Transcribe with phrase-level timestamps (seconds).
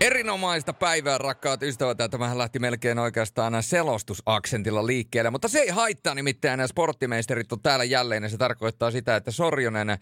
[0.00, 1.98] Erinomaista päivää, rakkaat ystävät.
[2.10, 6.68] Tämähän lähti melkein oikeastaan selostusaksentilla liikkeelle, mutta se ei haittaa nimittäin.
[6.68, 9.98] Sporttimeisterit on täällä jälleen ja se tarkoittaa sitä, että Sorjonen,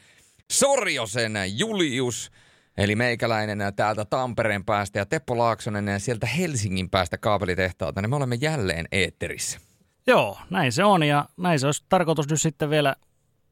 [0.53, 2.31] Sorjosen Julius,
[2.77, 8.39] eli meikäläinen täältä Tampereen päästä ja Teppo Laaksonen sieltä Helsingin päästä kaapelitehtaalta, niin me olemme
[8.41, 9.72] jälleen eetterissä.
[10.07, 12.97] Joo, näin se on ja näin se olisi tarkoitus nyt sitten vielä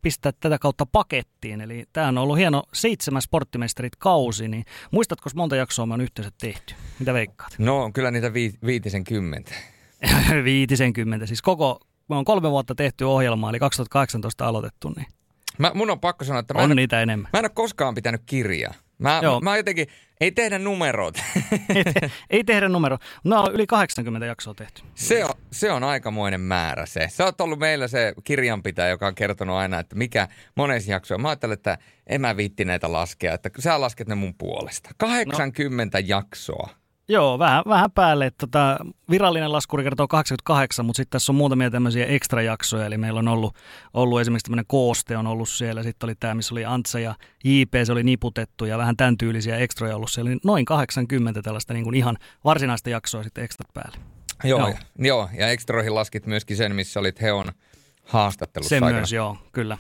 [0.03, 1.61] pistää tätä kautta pakettiin.
[1.61, 6.33] Eli tämä on ollut hieno seitsemäs sporttimestarit kausi, niin muistatko monta jaksoa me on yhteensä
[6.41, 6.75] tehty?
[6.99, 7.55] Mitä veikkaat?
[7.59, 9.53] No kyllä niitä vi- viitisen kymmentä.
[10.45, 15.07] viitisen kymmentä, siis koko, me on kolme vuotta tehty ohjelmaa, eli 2018 aloitettu, niin
[15.59, 17.31] Mä, mun on pakko sanoa, että mä on en, niitä enemmän.
[17.33, 18.75] mä en ole koskaan pitänyt kirjaa.
[19.01, 19.41] Mä, Joo.
[19.41, 19.87] mä jotenkin,
[20.21, 21.15] ei tehdä numerot.
[21.75, 22.99] ei, te, ei tehdä numero.
[23.25, 24.83] No on yli 80 jaksoa tehty.
[24.95, 27.09] se, on, se on aikamoinen määrä se.
[27.11, 31.19] Sä oot ollut meillä se kirjanpitäjä, joka on kertonut aina, että mikä monessa jaksoa.
[31.19, 34.91] Mä ajattelen, että en mä viitti näitä laskea, että sä lasket ne mun puolesta.
[34.99, 36.05] 80 no.
[36.07, 36.80] jaksoa.
[37.11, 38.27] Joo, vähän, vähän päälle.
[38.27, 38.79] että Tota,
[39.11, 42.87] virallinen laskuri kertoo 88, mutta sitten tässä on muutamia tämmöisiä ekstra-jaksoja.
[42.87, 43.57] Eli meillä on ollut,
[43.95, 45.83] ollut esimerkiksi tämmöinen kooste on ollut siellä.
[45.83, 49.57] Sitten oli tämä, missä oli Antsa ja JP, se oli niputettu ja vähän tämän tyylisiä
[49.57, 50.29] ekstroja ollut siellä.
[50.29, 53.99] Niin noin 80 tällaista niin kuin ihan varsinaista jaksoa sitten ekstrat päälle.
[54.45, 54.75] Joo, Joo.
[54.99, 55.29] joo.
[55.39, 57.47] Ja, ekstroihin laskit myöskin sen, missä olit Heon
[58.05, 58.93] haastattelussa Se aikana.
[58.93, 59.79] myös, joo, kyllä.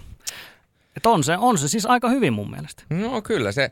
[0.96, 2.82] Et on, se, on se siis aika hyvin mun mielestä.
[2.90, 3.70] No kyllä se,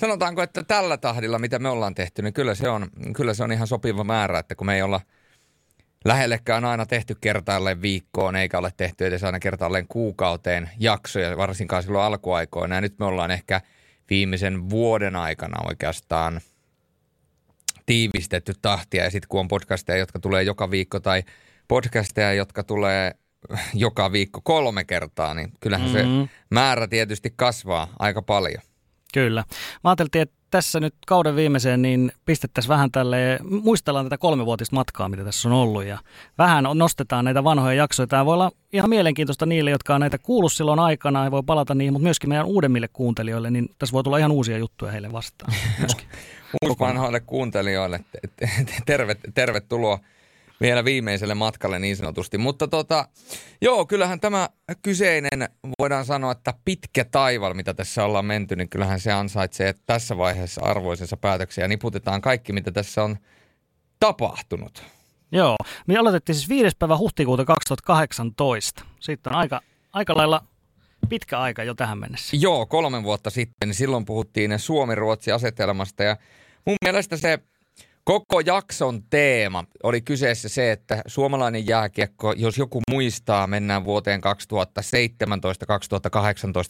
[0.00, 3.52] sanotaanko, että tällä tahdilla, mitä me ollaan tehty, niin kyllä se on, kyllä se on
[3.52, 5.00] ihan sopiva määrä, että kun me ei olla
[6.04, 12.04] lähellekään aina tehty kertaalleen viikkoon, eikä ole tehty edes aina kertaalleen kuukauteen jaksoja, varsinkaan silloin
[12.04, 12.74] alkuaikoina.
[12.74, 13.60] Ja nyt me ollaan ehkä
[14.10, 16.40] viimeisen vuoden aikana oikeastaan
[17.86, 19.04] tiivistetty tahtia.
[19.04, 21.22] Ja sitten kun on podcasteja, jotka tulee joka viikko, tai
[21.68, 23.12] podcasteja, jotka tulee
[23.74, 26.08] joka viikko kolme kertaa, niin kyllähän mm-hmm.
[26.08, 26.22] Mhm.
[26.22, 28.62] se määrä tietysti kasvaa aika paljon.
[29.16, 29.44] Kyllä.
[29.84, 35.08] Mä ajattelin, että tässä nyt kauden viimeiseen niin pistettäisiin vähän tälle, muistellaan tätä kolmevuotista matkaa,
[35.08, 35.98] mitä tässä on ollut ja
[36.38, 38.06] vähän nostetaan näitä vanhoja jaksoja.
[38.06, 41.74] Tämä voi olla ihan mielenkiintoista niille, jotka on näitä kuullut silloin aikana ja voi palata
[41.74, 45.52] niihin, mutta myöskin meidän uudemmille kuuntelijoille, niin tässä voi tulla ihan uusia juttuja heille vastaan.
[45.78, 46.08] Myöskin.
[46.64, 49.98] Uusvanhoille kuuntelijoille te- te- tervet, tervetuloa
[50.60, 52.38] vielä viimeiselle matkalle niin sanotusti.
[52.38, 53.08] Mutta tota,
[53.60, 54.48] joo, kyllähän tämä
[54.82, 60.16] kyseinen, voidaan sanoa, että pitkä taival, mitä tässä ollaan menty, niin kyllähän se ansaitsee tässä
[60.16, 63.16] vaiheessa arvoisensa päätöksiä ja niputetaan kaikki, mitä tässä on
[64.00, 64.82] tapahtunut.
[65.32, 65.56] Joo,
[65.86, 66.76] me aloitettiin siis 5.
[66.78, 68.84] päivä huhtikuuta 2018.
[69.00, 69.60] Sitten on aika,
[69.92, 70.42] aika lailla
[71.08, 72.36] pitkä aika jo tähän mennessä.
[72.40, 76.16] Joo, kolme vuotta sitten, niin silloin puhuttiin Suomi-Ruotsi-asetelmasta ja
[76.66, 77.38] mun mielestä se
[78.06, 84.22] koko jakson teema oli kyseessä se, että suomalainen jääkiekko, jos joku muistaa, mennään vuoteen 2017-2018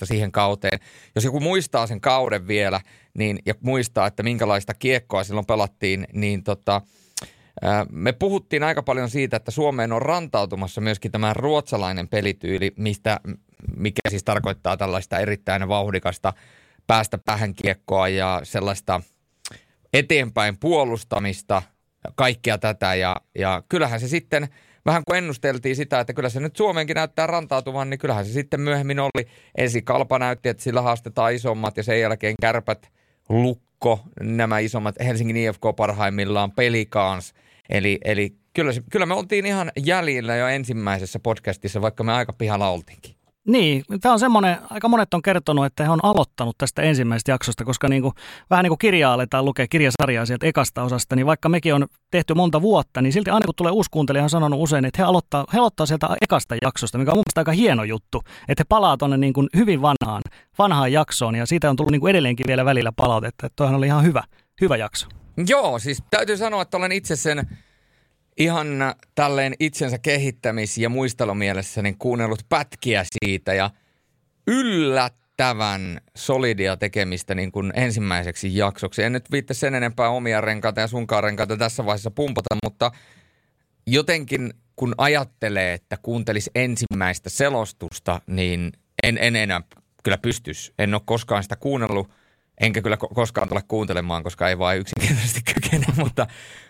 [0.04, 0.80] siihen kauteen.
[1.14, 2.80] Jos joku muistaa sen kauden vielä
[3.14, 6.82] niin, ja muistaa, että minkälaista kiekkoa silloin pelattiin, niin tota,
[7.90, 13.20] me puhuttiin aika paljon siitä, että Suomeen on rantautumassa myöskin tämä ruotsalainen pelityyli, mistä,
[13.76, 16.32] mikä siis tarkoittaa tällaista erittäin vauhdikasta
[16.86, 19.00] päästä päähän kiekkoa ja sellaista
[19.98, 21.62] eteenpäin puolustamista,
[22.14, 22.94] kaikkea tätä.
[22.94, 24.48] Ja, ja kyllähän se sitten,
[24.86, 28.60] vähän kun ennusteltiin sitä, että kyllä se nyt Suomeenkin näyttää rantautuvan, niin kyllähän se sitten
[28.60, 29.26] myöhemmin oli.
[29.58, 32.92] Ensi Kalpa näytti, että sillä haastetaan isommat ja sen jälkeen kärpät,
[33.28, 37.34] lukko, nämä isommat, Helsingin IFK parhaimmillaan, pelikaans.
[37.68, 42.32] Eli, eli kyllä, se, kyllä me oltiin ihan jäljillä jo ensimmäisessä podcastissa, vaikka me aika
[42.32, 43.15] pihalla oltiinkin.
[43.46, 47.64] Niin, tämä on semmoinen, aika monet on kertonut, että he on aloittanut tästä ensimmäisestä jaksosta,
[47.64, 48.14] koska niin kuin,
[48.50, 52.34] vähän niin kuin kirjaa aletaan lukea, kirjasarjaa sieltä ekasta osasta, niin vaikka mekin on tehty
[52.34, 55.44] monta vuotta, niin silti aina kun tulee uusi kuuntelija, on sanonut usein, että he aloittaa,
[55.52, 58.96] he aloittaa sieltä ekasta jaksosta, mikä on mun mielestä aika hieno juttu, että he palaa
[58.96, 60.22] tuonne niin kuin hyvin vanhaan,
[60.58, 63.86] vanhaan jaksoon, ja siitä on tullut niin kuin edelleenkin vielä välillä palautetta, että toihan oli
[63.86, 64.22] ihan hyvä,
[64.60, 65.06] hyvä jakso.
[65.48, 67.58] Joo, siis täytyy sanoa, että olen itse sen
[68.36, 68.68] ihan
[69.14, 73.70] tälleen itsensä kehittämis- ja muistelumielessä niin kuunnellut pätkiä siitä ja
[74.46, 79.02] yllättävän solidia tekemistä niin kuin ensimmäiseksi jaksoksi.
[79.02, 82.92] En nyt viitte sen enempää omia renkaita ja sunkaan renkaita tässä vaiheessa pumpata, mutta
[83.86, 88.72] jotenkin kun ajattelee, että kuuntelisi ensimmäistä selostusta, niin
[89.02, 89.60] en, en enää
[90.02, 90.72] kyllä pystys.
[90.78, 92.10] En ole koskaan sitä kuunnellut,
[92.60, 95.86] enkä kyllä ko- koskaan tule kuuntelemaan, koska ei vaan yksinkertaisesti kykene.
[95.96, 96.26] mutta,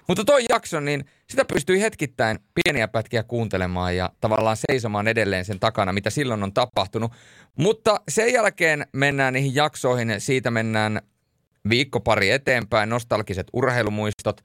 [0.09, 5.61] mutta toi jakso, niin sitä pystyi hetkittäin pieniä pätkiä kuuntelemaan ja tavallaan seisomaan edelleen sen
[5.61, 7.13] takana, mitä silloin on tapahtunut.
[7.57, 11.01] Mutta sen jälkeen mennään niihin jaksoihin, siitä mennään
[11.69, 14.45] viikko pari eteenpäin, nostalgiset urheilumuistot.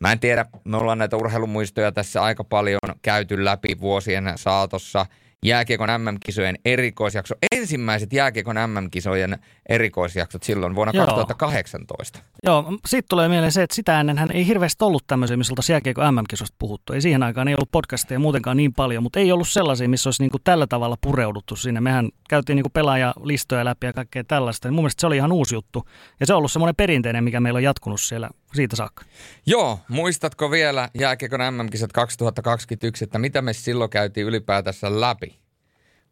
[0.00, 5.06] Mä en tiedä, me ollaan näitä urheilumuistoja tässä aika paljon käyty läpi vuosien saatossa
[5.44, 7.34] jääkiekon MM-kisojen erikoisjakso.
[7.56, 9.38] Ensimmäiset jääkiekon MM-kisojen
[9.68, 11.06] erikoisjaksot silloin vuonna Joo.
[11.06, 12.18] 2018.
[12.44, 15.74] Joo, siitä tulee mieleen se, että sitä ennen hän ei hirveästi ollut tämmöisiä, missä oltaisiin
[15.74, 16.92] jääkiekon MM-kisosta puhuttu.
[16.92, 20.22] Ei siihen aikaan ei ollut podcasteja muutenkaan niin paljon, mutta ei ollut sellaisia, missä olisi
[20.22, 21.80] niin kuin tällä tavalla pureuduttu sinne.
[21.80, 24.70] Mehän käytiin niin kuin pelaajalistoja läpi ja kaikkea tällaista.
[24.70, 25.88] Mun mielestä se oli ihan uusi juttu.
[26.20, 29.04] Ja se on ollut semmoinen perinteinen, mikä meillä on jatkunut siellä siitä saakka.
[29.46, 35.38] Joo, muistatko vielä jääkiekon MM-kisat 2021, että mitä me silloin käytiin ylipäätänsä läpi?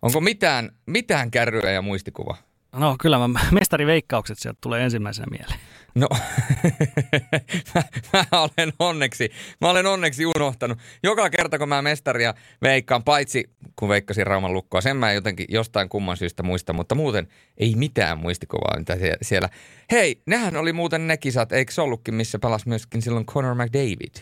[0.02, 2.36] Onko mitään, mitään kärryä ja muistikuva?
[2.72, 5.60] No kyllä, mä, mestariveikkaukset sieltä tulee ensimmäisenä mieleen.
[5.96, 6.08] No,
[7.74, 7.82] mä,
[8.12, 10.78] mä, olen onneksi, mä olen onneksi unohtanut.
[11.02, 15.88] Joka kerta, kun mä mestaria veikkaan, paitsi kun veikkasin Rauman lukkoa, sen mä jotenkin jostain
[15.88, 17.28] kumman syystä muista, mutta muuten
[17.58, 19.48] ei mitään muistikuvaa mitä sie- siellä.
[19.90, 24.14] Hei, nehän oli muuten ne kisat, eikö se ollutkin, missä pelasi myöskin silloin Conor McDavid?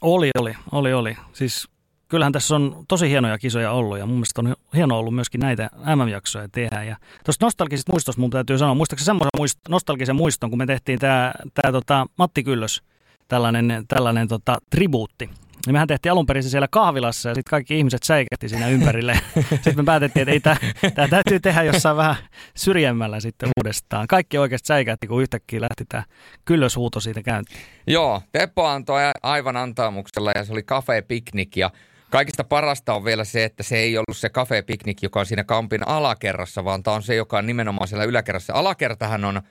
[0.00, 1.16] Oli, oli, oli, oli.
[1.32, 1.68] Siis
[2.08, 5.70] kyllähän tässä on tosi hienoja kisoja ollut ja mun mielestä on hienoa ollut myöskin näitä
[5.96, 6.82] MM-jaksoja tehdä.
[6.82, 10.98] Ja tuosta nostalgisesta muistosta mun täytyy sanoa, muistaakseni semmoisen muist, nostalgisen muiston, kun me tehtiin
[10.98, 11.32] tämä
[11.62, 12.82] tää, tota, Matti Kyllös,
[13.28, 15.30] tällainen, tällainen tota, tribuutti.
[15.66, 19.20] Niin mehän tehtiin alun perin se siellä kahvilassa ja sitten kaikki ihmiset säikähti siinä ympärille.
[19.50, 22.16] sitten me päätettiin, että ei tämä täytyy tehdä jossain vähän
[22.54, 24.06] syrjemmällä sitten uudestaan.
[24.06, 26.02] Kaikki oikeasti säikähti, kun yhtäkkiä lähti tämä
[26.44, 27.60] kyllöshuuto siitä käyntiin.
[27.86, 31.70] Joo, Teppo antoi aivan antaamuksella ja se oli kafe piknik ja
[32.10, 35.44] Kaikista parasta on vielä se, että se ei ollut se kafe piknik, joka on siinä
[35.44, 38.52] kampin alakerrassa, vaan tämä on se, joka on nimenomaan siellä yläkerrassa.
[38.52, 39.42] Alakertahan on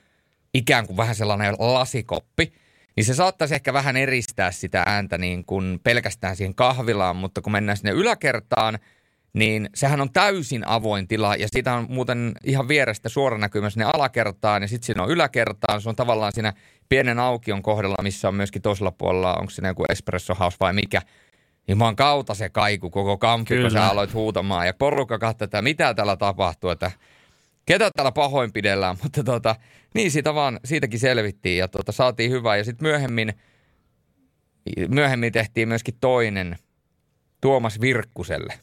[0.53, 2.53] ikään kuin vähän sellainen lasikoppi,
[2.95, 7.51] niin se saattaisi ehkä vähän eristää sitä ääntä niin kuin pelkästään siihen kahvilaan, mutta kun
[7.51, 8.79] mennään sinne yläkertaan,
[9.33, 13.85] niin sehän on täysin avoin tila ja siitä on muuten ihan vierestä suora näkymä sinne
[13.93, 15.81] alakertaan ja sitten siinä on yläkertaan.
[15.81, 16.53] Se on tavallaan siinä
[16.89, 21.01] pienen aukion kohdalla, missä on myöskin toisella puolella, onko siinä joku espresso house vai mikä.
[21.67, 25.93] Juman kautta se kaiku koko kampi, kun sä aloit huutamaan ja porukka katsoi, että mitä
[25.93, 26.91] täällä tapahtuu, että
[27.65, 29.55] ketä täällä pahoinpidellään, mutta tota,
[29.93, 32.57] niin siitä vaan, siitäkin selvittiin ja tota, saatiin hyvää.
[32.57, 33.33] Ja sitten myöhemmin,
[34.87, 36.57] myöhemmin tehtiin myöskin toinen
[37.41, 38.53] Tuomas Virkkuselle.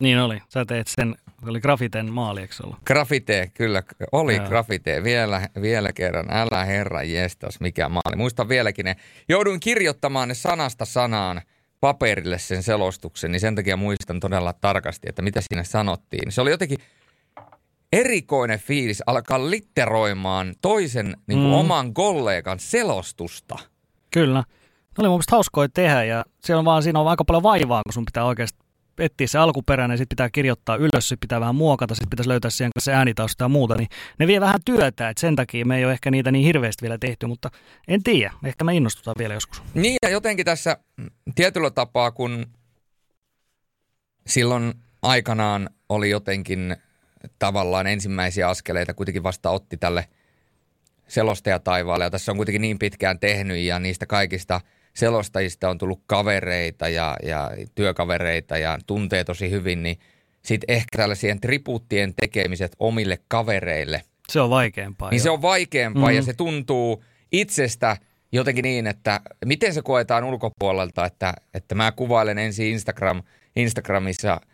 [0.00, 0.42] Niin oli.
[0.48, 1.14] Sä teet sen,
[1.46, 2.78] oli Grafiten maali, eikö ollut?
[2.86, 3.82] Grafite, kyllä.
[4.12, 4.48] Oli Joo.
[4.48, 5.02] Grafite.
[5.04, 6.26] Vielä, vielä kerran.
[6.30, 8.16] Älä herra jestas, mikä maali.
[8.16, 8.96] Muistan vieläkin ne.
[9.28, 11.42] Jouduin kirjoittamaan ne sanasta sanaan
[11.86, 16.32] paperille sen selostuksen, niin sen takia muistan todella tarkasti, että mitä siinä sanottiin.
[16.32, 16.78] Se oli jotenkin
[17.92, 21.52] erikoinen fiilis alkaa litteroimaan toisen niin kuin mm.
[21.52, 23.58] oman kollegan selostusta.
[24.10, 24.38] Kyllä.
[24.38, 24.44] Ne
[24.98, 27.92] oli mun mielestä hauskoja tehdä ja siellä on vaan, siinä on aika paljon vaivaa, kun
[27.92, 28.58] sun pitää oikeasti
[28.98, 32.70] etsiä se alkuperäinen, sitten pitää kirjoittaa ylös, sitten pitää vähän muokata, sitten pitäisi löytää siihen
[32.78, 33.88] se äänitausta ja muuta, niin
[34.18, 36.98] ne vie vähän työtä, että sen takia me ei ole ehkä niitä niin hirveästi vielä
[36.98, 37.50] tehty, mutta
[37.88, 39.62] en tiedä, ehkä me innostutaan vielä joskus.
[39.74, 40.76] Niin ja jotenkin tässä
[41.34, 42.46] tietyllä tapaa, kun
[44.26, 46.76] silloin aikanaan oli jotenkin
[47.38, 50.08] tavallaan ensimmäisiä askeleita kuitenkin vasta otti tälle
[51.08, 54.60] selostajataivaalle ja tässä on kuitenkin niin pitkään tehnyt ja niistä kaikista–
[54.96, 59.98] selostajista on tullut kavereita ja, ja työkavereita ja tuntee tosi hyvin, niin
[60.42, 64.02] sitten ehkä tällaisien tribuuttien tekemiset omille kavereille.
[64.28, 65.10] Se on vaikeampaa.
[65.10, 65.22] Niin jo.
[65.22, 66.16] se on vaikeampaa mm-hmm.
[66.16, 67.96] ja se tuntuu itsestä
[68.32, 73.22] jotenkin niin, että miten se koetaan ulkopuolelta, että, että mä kuvailen ensin Instagram,
[73.56, 74.40] Instagramissa–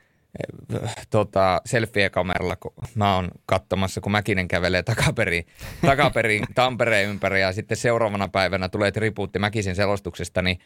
[1.11, 5.47] tota, selfie-kameralla, kun mä oon katsomassa, kun Mäkinen kävelee takaperin,
[5.87, 10.59] takaperin Tampereen ympäri ja sitten seuraavana päivänä tulee tribuutti Mäkisen selostuksesta, niin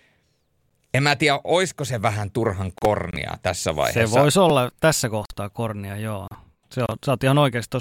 [0.95, 4.15] en mä tiedä, oisko se vähän turhan kornia tässä vaiheessa.
[4.15, 6.27] Se voisi olla tässä kohtaa kornia, joo.
[6.73, 7.77] Se on, sä oot ihan oikeasti.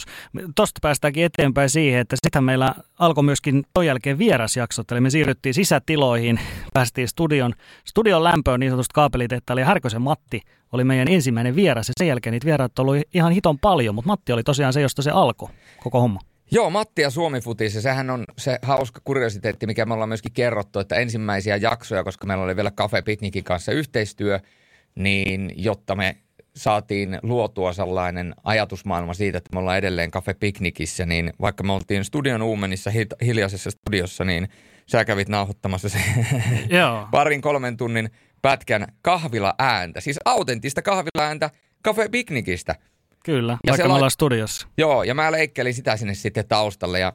[0.55, 5.53] Tuosta päästäänkin eteenpäin siihen, että sitten meillä alkoi myöskin ton jälkeen vierasjaksot, eli me siirryttiin
[5.53, 6.39] sisätiloihin,
[6.73, 7.53] päästiin studion,
[7.85, 12.31] studion lämpöön niin sanotusta kaapelitehtaalle, ja Härkösen Matti oli meidän ensimmäinen vieras, ja sen jälkeen
[12.31, 15.49] niitä vieraat oli ihan hiton paljon, mutta Matti oli tosiaan se, josta se alkoi,
[15.83, 16.19] koko homma.
[16.51, 20.31] Joo, Matti ja Suomi Futis, ja sehän on se hauska kuriositeetti, mikä me ollaan myöskin
[20.31, 24.39] kerrottu, että ensimmäisiä jaksoja, koska meillä oli vielä Cafe Picnicin kanssa yhteistyö,
[24.95, 26.17] niin jotta me
[26.55, 32.05] saatiin luotua sellainen ajatusmaailma siitä, että me ollaan edelleen Cafe Picnicissä, niin vaikka me oltiin
[32.05, 32.91] studion Uumenissa
[33.25, 34.47] hiljaisessa studiossa, niin
[34.87, 35.97] sä kävit nauhoittamassa se
[36.77, 37.07] Joo.
[37.11, 38.09] parin kolmen tunnin
[38.41, 41.49] pätkän kahvila ääntä, siis autenttista kahvila ääntä
[41.85, 42.75] Cafe Picnicistä.
[43.25, 44.67] Kyllä, ja vaikka me ollaan studiossa.
[44.77, 47.13] Joo, ja mä leikkelin sitä sinne sitten taustalle ja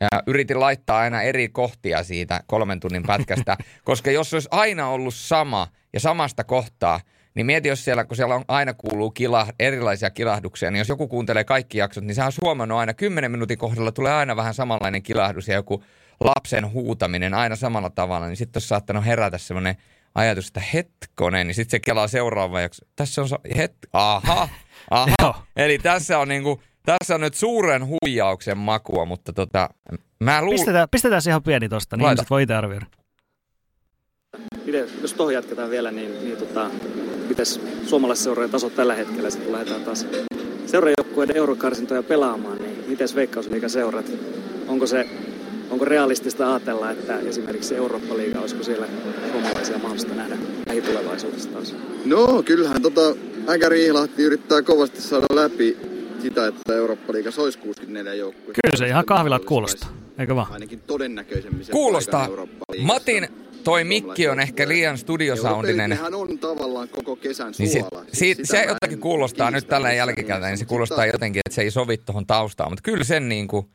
[0.00, 5.14] ja yritin laittaa aina eri kohtia siitä kolmen tunnin pätkästä, koska jos olisi aina ollut
[5.14, 7.00] sama ja samasta kohtaa,
[7.34, 11.08] niin mieti, jos siellä, kun siellä on, aina kuuluu kila, erilaisia kilahduksia, niin jos joku
[11.08, 15.02] kuuntelee kaikki jaksot, niin sehän on huomannut aina 10 minuutin kohdalla tulee aina vähän samanlainen
[15.02, 15.84] kilahdus ja joku
[16.20, 19.76] lapsen huutaminen aina samalla tavalla, niin sitten olisi saattanut herätä semmoinen
[20.14, 22.86] ajatus, että hetkonen, niin sitten se kelaa seuraava jakso.
[22.96, 24.48] Tässä on, het, aha,
[24.90, 25.46] aha.
[25.56, 29.68] Eli tässä on niinku, tässä on nyt suuren huijauksen makua, mutta tota,
[30.20, 30.58] mä luulen...
[30.58, 32.20] Pistetään, pistetään se ihan pieni tosta, niin Laita.
[32.20, 32.86] ihmiset voi itse arvioida.
[34.66, 36.70] Miten, jos tuohon jatketaan vielä, niin, niin tota,
[37.28, 40.06] mites suomalaisseurojen taso tällä hetkellä, sitten kun lähdetään taas
[40.66, 44.06] seurajoukkueiden eurokarsintoja pelaamaan, niin miten veikkausliigaseurat,
[44.68, 45.08] onko se
[45.70, 48.86] onko realistista ajatella, että esimerkiksi Eurooppa-liiga, olisiko siellä
[49.32, 51.74] suomalaisia mahdollista nähdä lähitulevaisuudessa taas?
[52.04, 53.16] No, kyllähän tota
[53.48, 55.76] Äkäri Ihlahti yrittää kovasti saada läpi
[56.22, 58.54] sitä, että Eurooppa-liiga olisi 64 joukkue.
[58.62, 60.52] Kyllä se ihan kahvilat kuulostaa, eikö vaan?
[60.52, 62.28] Ainakin todennäköisemmin sen Kuulostaa.
[62.78, 63.28] Matin,
[63.64, 65.92] toi mikki on ehkä liian studiosoundinen.
[65.92, 68.04] Eurooppa-liigahan on tavallaan koko kesän Niin se, suola.
[68.12, 71.70] Siis se jotenkin kuulostaa nyt tällä missään jälkikäteen, niin se kuulostaa jotenkin, että se ei
[71.70, 72.70] sovi tuohon taustaan.
[72.72, 73.66] Mutta kyllä sen niin kuin,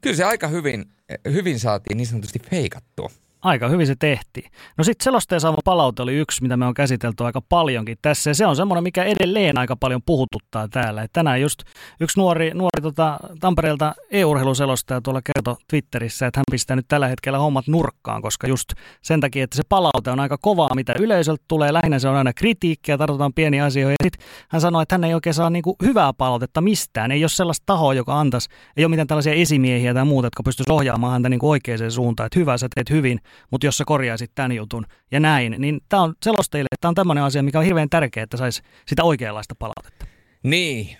[0.00, 0.84] kyllä se aika hyvin,
[1.32, 3.10] hyvin saatiin niin sanotusti feikattua.
[3.42, 4.50] Aika hyvin se tehtiin.
[4.78, 8.30] No sitten selosteen saama palaute oli yksi, mitä me on käsitelty aika paljonkin tässä.
[8.30, 11.02] Ja se on semmoinen, mikä edelleen aika paljon puhututtaa täällä.
[11.02, 11.62] Et tänään just
[12.00, 17.38] yksi nuori, nuori tota, Tampereelta e-urheiluselostaja tuolla kertoi Twitterissä, että hän pistää nyt tällä hetkellä
[17.38, 18.72] hommat nurkkaan, koska just
[19.02, 21.72] sen takia, että se palaute on aika kovaa, mitä yleisöltä tulee.
[21.72, 23.92] Lähinnä se on aina kritiikkiä, tartutaan pieniä asioita.
[23.92, 27.12] Ja sitten hän sanoi, että hän ei oikein saa niinku hyvää palautetta mistään.
[27.12, 30.72] Ei ole sellaista tahoa, joka antaisi, ei ole mitään tällaisia esimiehiä tai muuta, jotka pystyisi
[30.72, 32.26] ohjaamaan häntä niinku oikeaan suuntaan.
[32.26, 33.20] Että hyvä, sä teet hyvin,
[33.50, 36.94] mutta jos sä korjaisit tämän jutun ja näin, niin tämä on selostajille, että tämä on
[36.94, 40.06] tämmöinen asia, mikä on hirveän tärkeää, että saisi sitä oikeanlaista palautetta.
[40.42, 40.96] Niin,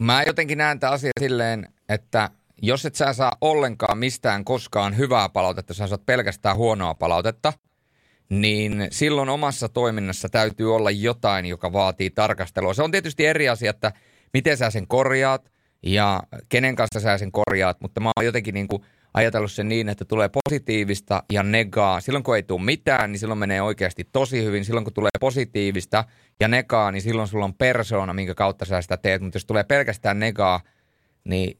[0.00, 2.30] mä jotenkin näen tämän asian silleen, että
[2.62, 7.52] jos et sä saa ollenkaan mistään koskaan hyvää palautetta, sä saat pelkästään huonoa palautetta,
[8.28, 12.74] niin silloin omassa toiminnassa täytyy olla jotain, joka vaatii tarkastelua.
[12.74, 13.92] Se on tietysti eri asia, että
[14.32, 15.52] miten sä sen korjaat
[15.82, 18.82] ja kenen kanssa sä sen korjaat, mutta mä oon jotenkin niin kuin
[19.16, 22.00] ajatellut sen niin, että tulee positiivista ja negaa.
[22.00, 24.64] Silloin kun ei tule mitään, niin silloin menee oikeasti tosi hyvin.
[24.64, 26.04] Silloin kun tulee positiivista
[26.40, 29.22] ja negaa, niin silloin sulla on persoona, minkä kautta sä sitä teet.
[29.22, 30.60] Mutta jos tulee pelkästään negaa,
[31.24, 31.58] niin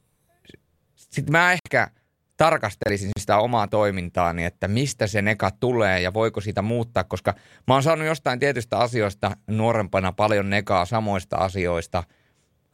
[0.94, 1.90] sitten mä ehkä
[2.36, 7.34] tarkastelisin sitä omaa toimintaani, että mistä se neka tulee ja voiko sitä muuttaa, koska
[7.66, 12.04] mä oon saanut jostain tietystä asioista nuorempana paljon negaa samoista asioista.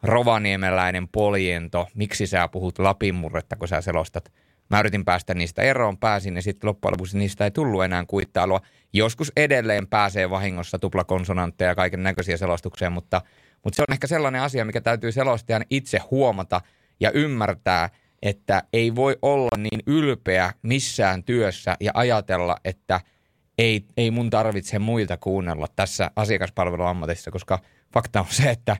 [0.02, 4.32] Rovaniemeläinen poljento, miksi sä puhut lapinmurretta, kun sä selostat.
[4.72, 8.60] Mä yritin päästä niistä eroon, pääsin ja sitten loppujen lopuksi niistä ei tullut enää kuittailua.
[8.92, 13.22] Joskus edelleen pääsee vahingossa tuplakonsonantteja ja kaiken näköisiä selostuksia, mutta,
[13.64, 16.60] mutta se on ehkä sellainen asia, mikä täytyy selostajan itse huomata
[17.00, 17.90] ja ymmärtää,
[18.22, 23.00] että ei voi olla niin ylpeä missään työssä ja ajatella, että
[23.58, 27.58] ei, ei mun tarvitse muita kuunnella tässä asiakaspalveluammatissa, koska
[27.94, 28.76] fakta on se, että,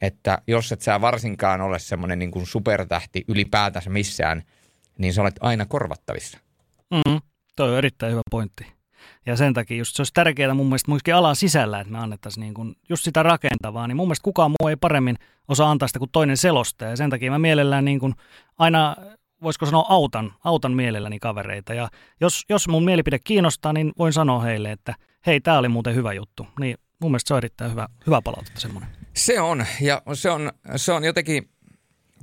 [0.00, 4.42] että jos et sä varsinkaan ole semmoinen niin kuin supertähti ylipäätänsä missään,
[4.98, 6.38] niin sä olet aina korvattavissa.
[6.94, 7.20] Mm,
[7.56, 8.76] toi on erittäin hyvä pointti.
[9.26, 12.40] Ja sen takia just se olisi tärkeää mun mielestä myöskin alan sisällä, että me annettaisiin
[12.40, 15.16] niin kuin just sitä rakentavaa, niin mun mielestä kukaan muu ei paremmin
[15.48, 16.90] osaa antaa sitä kuin toinen selostaja.
[16.90, 18.14] Ja sen takia mä mielellään niin kuin
[18.58, 18.96] aina,
[19.42, 21.74] voisiko sanoa autan, autan mielelläni kavereita.
[21.74, 21.88] Ja
[22.20, 24.94] jos, jos mun mielipide kiinnostaa, niin voin sanoa heille, että
[25.26, 26.46] hei, tämä oli muuten hyvä juttu.
[26.60, 28.90] Niin mun mielestä se on erittäin hyvä, hyvä palautetta semmoinen.
[29.14, 31.48] Se on, ja se on, se on jotenkin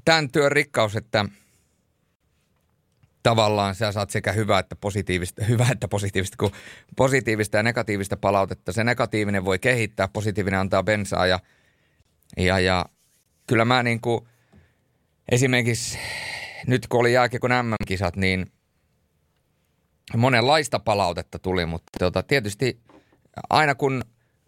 [0.05, 1.25] tämän työn rikkaus, että
[3.23, 6.51] tavallaan sä saat sekä hyvää että positiivista, hyvää että positiivista, kuin
[6.95, 8.71] positiivista ja negatiivista palautetta.
[8.71, 11.39] Se negatiivinen voi kehittää, positiivinen antaa bensaa ja,
[12.37, 12.85] ja, ja
[13.47, 14.27] kyllä mä niin kuin,
[15.31, 15.97] esimerkiksi
[16.67, 18.51] nyt kun oli jääkiekon MM-kisat, niin
[20.17, 22.79] monenlaista palautetta tuli, mutta tota, tietysti
[23.49, 24.01] aina kun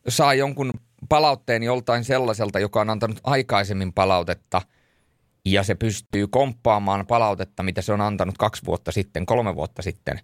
[0.08, 0.74] saa jonkun
[1.10, 4.62] palautteen joltain sellaiselta, joka on antanut aikaisemmin palautetta
[5.46, 10.20] ja se pystyy komppaamaan palautetta, mitä se on antanut kaksi vuotta sitten, kolme vuotta sitten,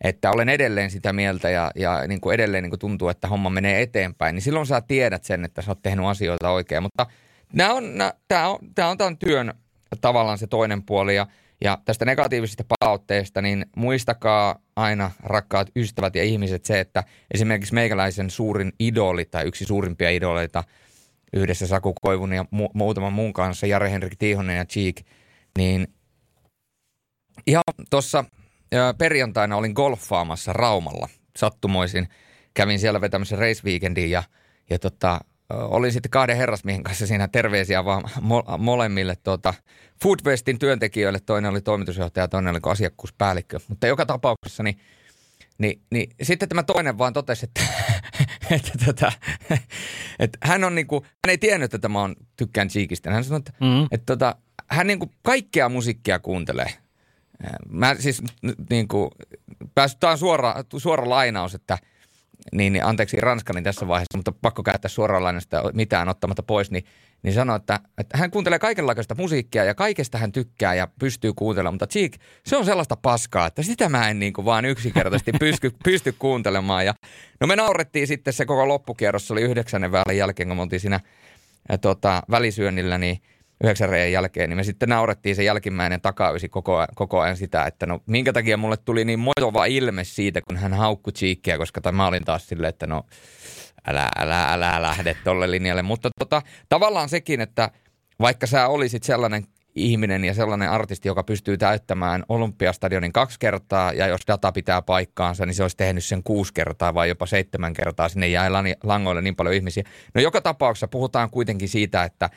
[0.00, 3.50] että olen edelleen sitä mieltä ja, ja niin kuin edelleen niin kuin tuntuu, että homma
[3.50, 6.82] menee eteenpäin, niin silloin sä tiedät sen, että sä oot tehnyt asioita oikein.
[6.82, 7.06] Mutta
[7.52, 9.54] nämä on, nämä, tämä, on, tämä on tämän työn
[10.00, 11.16] tavallaan se toinen puoli.
[11.16, 11.26] Ja,
[11.60, 18.30] ja tästä negatiivisesta palautteesta, niin muistakaa aina rakkaat ystävät ja ihmiset se, että esimerkiksi meikäläisen
[18.30, 20.64] suurin idoli tai yksi suurimpia idoleita
[21.32, 24.96] yhdessä Saku Koivun ja mu- muutaman muun kanssa, Jare Henrik Tiihonen ja Cheek,
[25.58, 25.88] niin
[27.46, 28.24] ihan tuossa
[28.98, 32.08] perjantaina olin golfaamassa Raumalla sattumoisin.
[32.54, 34.22] Kävin siellä vetämässä race weekendin ja,
[34.70, 35.20] ja tota,
[35.50, 39.54] olin sitten kahden herrasmiehen kanssa siinä terveisiä vaan mo- molemmille tuota,
[40.02, 41.20] Foodwestin työntekijöille.
[41.20, 43.58] Toinen oli toimitusjohtaja, toinen oli asiakkuuspäällikkö.
[43.68, 44.78] Mutta joka tapauksessa niin,
[45.58, 47.60] niin, niin sitten tämä toinen vaan totesi, että,
[48.56, 49.12] että, tota,
[50.18, 53.10] että hän on niinku, hän ei tiennyt, että mä on, tykkään Cheekistä.
[53.10, 53.86] Hän sanoi, että, Mm.
[53.90, 54.36] että tota,
[54.70, 56.70] hän niinku kaikkea musiikkia kuuntelee.
[57.68, 58.22] Mä siis
[58.70, 59.10] niinku,
[59.74, 61.78] tämä on suora, suora lainaus, että,
[62.52, 66.84] niin, niin anteeksi ranskani tässä vaiheessa, mutta pakko käyttää suoraan lainasta mitään ottamatta pois, niin,
[67.22, 71.74] niin sanoi, että, että hän kuuntelee kaikenlaista musiikkia ja kaikesta hän tykkää ja pystyy kuuntelemaan,
[71.74, 72.12] mutta Cheek,
[72.46, 76.86] se on sellaista paskaa, että sitä mä en niin kuin vaan yksinkertaisesti pysty, pysty kuuntelemaan.
[76.86, 76.94] Ja,
[77.40, 80.80] no me naurettiin sitten se koko loppukierros, se oli yhdeksännen välin jälkeen, kun me oltiin
[80.80, 81.00] siinä
[81.68, 83.22] ja, tota, välisyönnillä, niin
[83.64, 87.86] yhdeksän reijän jälkeen, niin me sitten naurettiin se jälkimmäinen takaysi koko, koko ajan sitä, että
[87.86, 91.92] no minkä takia mulle tuli niin mojova ilme siitä, kun hän haukkui Cheekkiä, koska tai
[91.92, 93.02] mä olin taas silleen, että no
[93.88, 95.82] älä, älä, älä lähde tolle linjalle.
[95.82, 97.70] Mutta tota, tavallaan sekin, että
[98.20, 104.06] vaikka sä olisit sellainen ihminen ja sellainen artisti, joka pystyy täyttämään Olympiastadionin kaksi kertaa, ja
[104.06, 108.08] jos data pitää paikkaansa, niin se olisi tehnyt sen kuusi kertaa vai jopa seitsemän kertaa.
[108.08, 108.50] Sinne jäi
[108.82, 109.84] langoille niin paljon ihmisiä.
[110.14, 112.30] No joka tapauksessa puhutaan kuitenkin siitä, että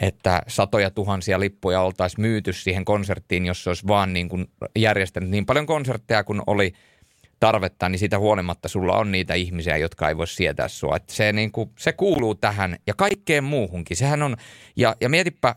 [0.00, 4.46] että satoja tuhansia lippuja oltaisiin myyty siihen konserttiin, jos se olisi vaan niin kuin
[4.78, 6.72] järjestänyt niin paljon konsertteja kuin oli
[7.40, 10.96] tarvetta, niin siitä huolimatta sulla on niitä ihmisiä, jotka ei voi sietää sua.
[10.96, 13.96] Että se, niin kuin, se kuuluu tähän ja kaikkeen muuhunkin.
[13.96, 14.36] Sehän on,
[14.76, 15.54] ja, ja mietipä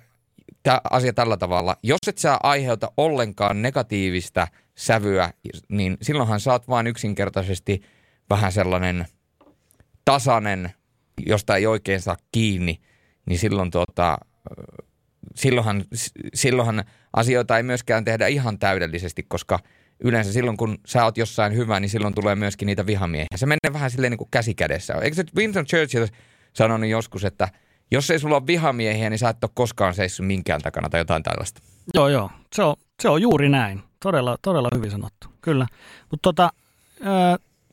[0.63, 5.33] tämä asia tällä tavalla, jos et sä aiheuta ollenkaan negatiivista sävyä,
[5.69, 7.81] niin silloinhan sä oot vaan yksinkertaisesti
[8.29, 9.05] vähän sellainen
[10.05, 10.71] tasainen,
[11.25, 12.79] josta ei oikein saa kiinni,
[13.25, 14.17] niin silloin tuota,
[15.35, 15.85] silloinhan,
[16.33, 19.59] silloinhan asioita ei myöskään tehdä ihan täydellisesti, koska
[20.00, 23.27] yleensä silloin, kun sä oot jossain hyvä, niin silloin tulee myöskin niitä vihamiehiä.
[23.35, 24.93] Se menee vähän silleen niin käsi kädessä.
[24.93, 26.07] Eikö se Winston Churchill
[26.53, 27.50] sanonut joskus, että
[27.91, 31.23] jos ei sulla ole vihamiehiä, niin sä et ole koskaan seissyt minkään takana tai jotain
[31.23, 31.62] tällaista.
[31.93, 32.29] Joo, joo.
[32.55, 33.83] Se on, se on juuri näin.
[34.00, 35.27] Todella, todella hyvin sanottu.
[35.41, 35.67] Kyllä.
[36.12, 36.50] Mutta tota,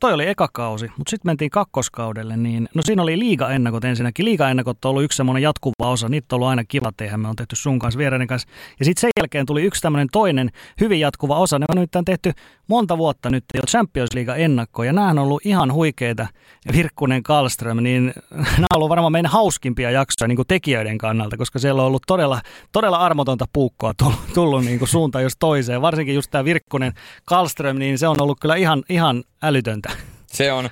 [0.00, 4.24] toi oli eka kausi, mutta sitten mentiin kakkoskaudelle, niin no siinä oli liiga-ennakot ensinnäkin.
[4.24, 7.36] Liiga-ennakot on ollut yksi semmoinen jatkuva osa, niitä on ollut aina kiva tehdä, me on
[7.36, 8.48] tehty sun kanssa, vieraiden kanssa.
[8.78, 12.32] Ja sitten sen jälkeen tuli yksi tämmöinen toinen hyvin jatkuva osa, ne on nyt tehty
[12.70, 16.26] monta vuotta nyt jo Champions League ennakko, ja nämä on ollut ihan huikeita.
[16.72, 21.58] Virkkunen, Karlström, niin nämä on ollut varmaan meidän hauskimpia jaksoja niin kuin tekijöiden kannalta, koska
[21.58, 22.40] siellä on ollut todella,
[22.72, 25.82] todella armotonta puukkoa tullut, tullut niin kuin suuntaan jos toiseen.
[25.82, 26.92] Varsinkin just tämä Virkkunen,
[27.24, 29.90] Karlström, niin se on ollut kyllä ihan, ihan älytöntä.
[30.26, 30.70] Se on,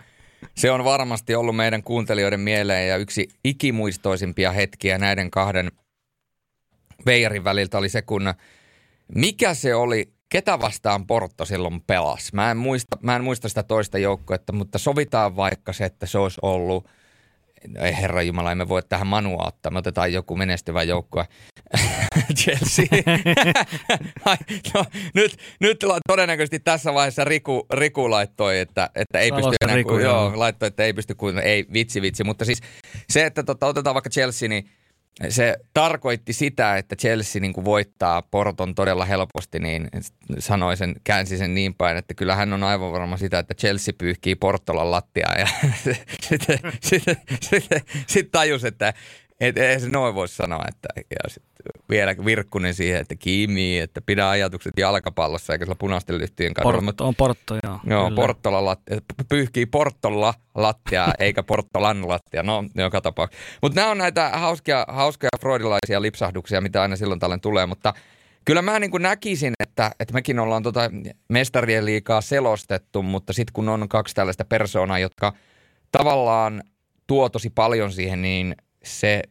[0.54, 5.72] se on varmasti ollut meidän kuuntelijoiden mieleen ja yksi ikimuistoisimpia hetkiä näiden kahden
[7.06, 8.34] veijarin väliltä oli se, kun
[9.14, 12.34] mikä se oli, ketä vastaan Porto silloin pelasi.
[12.34, 16.18] Mä en muista, mä en muista sitä toista joukkuetta, mutta sovitaan vaikka se, että se
[16.18, 16.86] olisi ollut–
[17.80, 21.26] ei herra Jumala, emme voi tähän Manua ottaa, me otetaan joku menestyvä joukkue.
[22.38, 22.84] Chelsea.
[24.74, 29.98] no, nyt, nyt todennäköisesti tässä vaiheessa Riku, Riku laittoi, että, että ei pysty enää, Riku,
[29.98, 32.60] joo, laittoi, että ei pysty kuin, ei vitsi vitsi, mutta siis
[33.10, 34.70] se, että tota, otetaan vaikka Chelsea, niin
[35.28, 39.88] se tarkoitti sitä, että Chelsea niin kuin voittaa Porton todella helposti, niin
[40.38, 43.94] sanoi sen, käänsi sen niin päin, että kyllä hän on aivan varma sitä, että Chelsea
[43.98, 45.34] pyyhkii Portolan lattiaa.
[45.38, 45.48] Ja
[46.28, 47.02] sitten sit,
[47.40, 47.64] sit,
[48.06, 48.94] sit tajus, että
[49.40, 51.42] et, ei se noin voi sanoa, että ja sit
[51.90, 56.72] vielä Virkkunen siihen, että Kimi, että pidä ajatukset jalkapallossa eikä sillä punaisten lyhtyjen kanssa.
[56.72, 57.80] Porto, on Porto, joo.
[57.84, 58.98] Joo, Portola lattia,
[59.28, 63.44] pyyhkii Portolla lattia eikä Portolan lattia, no joka tapauksessa.
[63.62, 67.94] Mutta nämä on näitä hauskia, hauskia freudilaisia lipsahduksia, mitä aina silloin tällöin tulee, mutta
[68.44, 70.80] Kyllä mä niin kuin näkisin, että, että mekin ollaan tota
[71.28, 75.32] mestarien liikaa selostettu, mutta sitten kun on kaksi tällaista persoonaa, jotka
[75.92, 76.62] tavallaan
[77.06, 79.22] tuo tosi paljon siihen, niin se,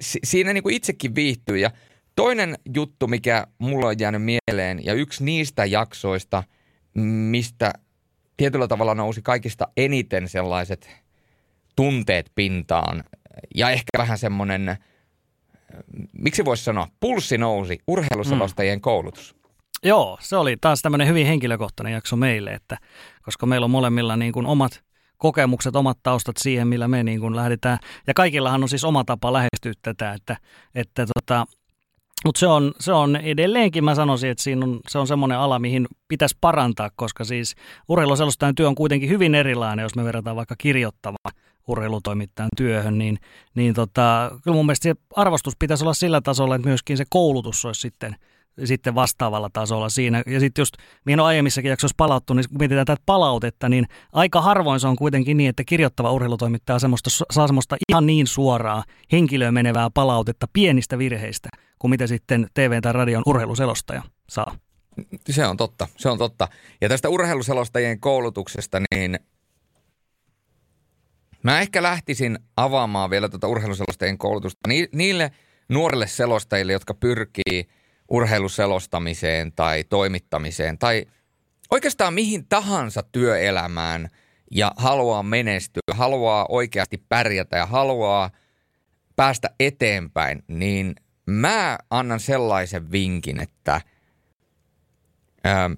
[0.00, 1.58] siinä niin kuin itsekin viihtyy.
[1.58, 1.70] Ja
[2.16, 6.44] toinen juttu, mikä mulla on jäänyt mieleen, ja yksi niistä jaksoista,
[6.94, 7.72] mistä
[8.36, 10.90] tietyllä tavalla nousi kaikista eniten sellaiset
[11.76, 13.04] tunteet pintaan,
[13.54, 14.76] ja ehkä vähän semmoinen,
[16.12, 18.82] miksi voisi sanoa, pulssi nousi, urheiluselostajien mm.
[18.82, 19.36] koulutus.
[19.84, 22.78] Joo, se oli taas tämmöinen hyvin henkilökohtainen jakso meille, että
[23.22, 24.82] koska meillä on molemmilla niin kuin omat
[25.18, 27.78] kokemukset, omat taustat siihen, millä me niin kuin lähdetään.
[28.06, 30.36] Ja kaikillahan on siis oma tapa lähestyä tätä, että,
[30.74, 31.46] että tota,
[32.24, 35.58] mutta se on, se on edelleenkin, mä sanoisin, että siinä on, se on semmoinen ala,
[35.58, 37.54] mihin pitäisi parantaa, koska siis
[37.88, 41.34] urheiluselostajan työ on kuitenkin hyvin erilainen, jos me verrataan vaikka kirjoittavaan
[41.68, 43.18] urheilutoimittajan työhön, niin,
[43.54, 47.64] niin tota, kyllä mun mielestä se arvostus pitäisi olla sillä tasolla, että myöskin se koulutus
[47.64, 48.16] olisi sitten–
[48.64, 50.22] sitten vastaavalla tasolla siinä.
[50.26, 54.40] Ja sitten just, mihin on aiemmissakin jaksoissa palauttu, niin kun mietitään tätä palautetta, niin aika
[54.40, 59.54] harvoin se on kuitenkin niin, että kirjoittava urheilutoimittaja semmoista, saa semmoista ihan niin suoraa henkilöön
[59.54, 64.56] menevää palautetta pienistä virheistä, kuin mitä sitten TV- tai radion urheiluselostaja saa.
[65.30, 66.48] Se on totta, se on totta.
[66.80, 69.18] Ja tästä urheiluselostajien koulutuksesta, niin
[71.42, 75.30] mä ehkä lähtisin avaamaan vielä tuota urheiluselostajien koulutusta niille
[75.68, 77.64] nuorille selostajille, jotka pyrkii–
[78.08, 81.06] urheiluselostamiseen tai toimittamiseen tai
[81.70, 84.08] oikeastaan mihin tahansa työelämään
[84.50, 88.30] ja haluaa menestyä, haluaa oikeasti pärjätä ja haluaa
[89.16, 90.94] päästä eteenpäin, niin
[91.26, 93.80] mä annan sellaisen vinkin, että
[95.44, 95.70] ää,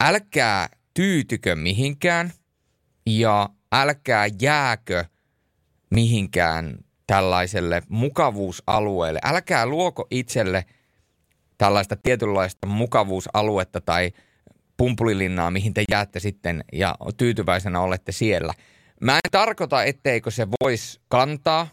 [0.00, 2.32] älkää tyytykö mihinkään
[3.06, 5.04] ja älkää jääkö
[5.90, 9.20] mihinkään tällaiselle mukavuusalueelle.
[9.24, 10.64] Älkää luoko itselle
[11.62, 14.10] tällaista tietynlaista mukavuusaluetta tai
[14.76, 18.54] pumpulilinnaa, mihin te jäätte sitten ja tyytyväisenä olette siellä.
[19.00, 21.68] Mä en tarkoita, etteikö se voisi kantaa,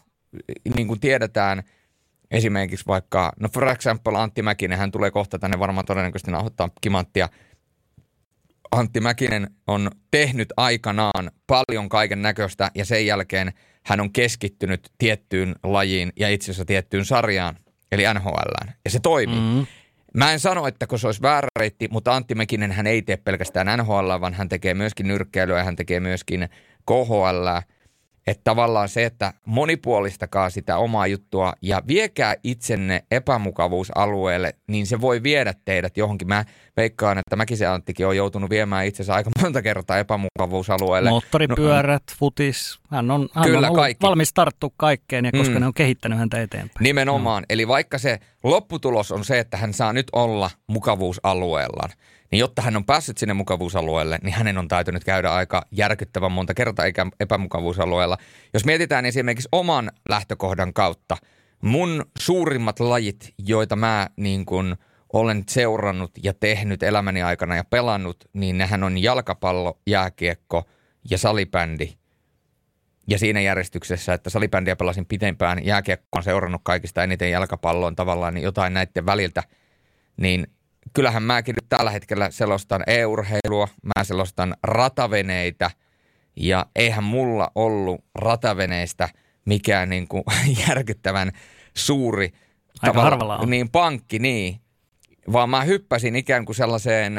[0.76, 1.62] niin kuin tiedetään,
[2.30, 7.28] esimerkiksi vaikka, no for example Antti Mäkinen, hän tulee kohta tänne varmaan todennäköisesti nauhoittaa kimanttia.
[8.70, 13.52] Antti Mäkinen on tehnyt aikanaan paljon kaiken näköistä ja sen jälkeen
[13.84, 17.56] hän on keskittynyt tiettyyn lajiin ja itse asiassa tiettyyn sarjaan,
[17.92, 18.70] eli NHL.
[18.84, 19.40] Ja se toimii.
[19.40, 19.66] Mm-hmm.
[20.14, 23.16] Mä en sano, että kun se olisi väärä reitti, mutta Antti Mäkinen hän ei tee
[23.16, 26.48] pelkästään NHL, vaan hän tekee myöskin nyrkkeilyä, hän tekee myöskin
[26.86, 27.46] KHL.
[28.26, 35.22] Että tavallaan se, että monipuolistakaa sitä omaa juttua ja viekää itsenne epämukavuusalueelle, niin se voi
[35.22, 36.28] viedä teidät johonkin.
[36.28, 36.44] Mä
[36.80, 41.10] veikkaan, että Mäkisen Anttikin on joutunut viemään itsensä aika monta kertaa epämukavuusalueelle.
[41.10, 44.06] Moottoripyörät, no, futis, hän on, hän kyllä, on kaikki.
[44.06, 45.60] valmis tarttua kaikkeen, ja koska mm.
[45.60, 46.84] ne on kehittänyt häntä eteenpäin.
[46.84, 47.46] Nimenomaan, mm.
[47.48, 51.90] eli vaikka se lopputulos on se, että hän saa nyt olla mukavuusalueellaan,
[52.32, 56.54] niin jotta hän on päässyt sinne mukavuusalueelle, niin hänen on täytynyt käydä aika järkyttävän monta
[56.54, 56.84] kertaa
[57.20, 58.16] epämukavuusalueella.
[58.54, 61.16] Jos mietitään esimerkiksi oman lähtökohdan kautta,
[61.62, 64.76] mun suurimmat lajit, joita mä niin kuin
[65.12, 70.64] olen seurannut ja tehnyt elämäni aikana ja pelannut, niin nehän on jalkapallo, jääkiekko
[71.10, 71.92] ja salibändi.
[73.08, 78.44] Ja siinä järjestyksessä, että salibändiä pelasin pitempään, jääkiekko on seurannut kaikista eniten jalkapalloon tavallaan niin
[78.44, 79.42] jotain näiden väliltä,
[80.16, 80.46] niin
[80.92, 85.70] kyllähän mäkin nyt tällä hetkellä selostan e-urheilua, mä selostan rataveneitä
[86.36, 89.08] ja eihän mulla ollut rataveneistä
[89.44, 90.24] mikään niin kuin
[90.68, 91.32] järkyttävän
[91.76, 92.32] suuri
[92.82, 93.50] Aika harvalla on.
[93.50, 94.60] Niin pankki, niin.
[95.32, 97.14] Vaan mä hyppäsin ikään kuin sellaiseen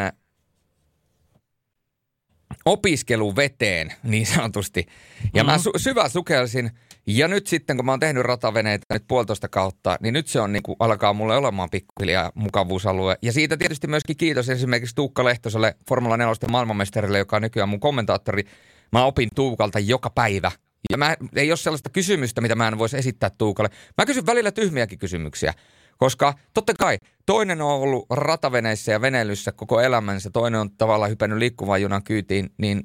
[2.65, 4.86] opiskeluveteen niin sanotusti.
[5.34, 5.52] Ja mm-hmm.
[5.52, 6.71] mä su- syvä sukelsin–
[7.08, 10.54] ja nyt sitten, kun mä oon tehnyt rataveneitä nyt puolitoista kautta, niin nyt se on
[10.54, 13.17] niin kuin, alkaa mulle olemaan pikkuhiljaa mukavuusalue.
[13.21, 17.80] Ja siitä tietysti myöskin kiitos esimerkiksi Tuukka Lehtoselle, Formula 4 maailmanmestarille, joka on nykyään mun
[17.80, 18.43] kommentaattori.
[18.91, 20.52] Mä opin Tuukalta joka päivä.
[20.91, 23.69] Ja mä, ei ole sellaista kysymystä, mitä mä en voisi esittää Tuukalle.
[23.97, 25.54] Mä kysyn välillä tyhmiäkin kysymyksiä.
[26.02, 31.40] Koska totta kai toinen on ollut rataveneissä ja veneilyssä koko elämänsä, toinen on tavallaan hypännyt
[31.40, 32.84] liikkuvan junan kyytiin, niin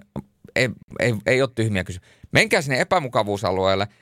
[0.56, 0.68] ei,
[1.00, 2.16] ei, ei ole tyhmiä kysymyksiä.
[2.32, 3.88] Menkää sinne epämukavuusalueelle–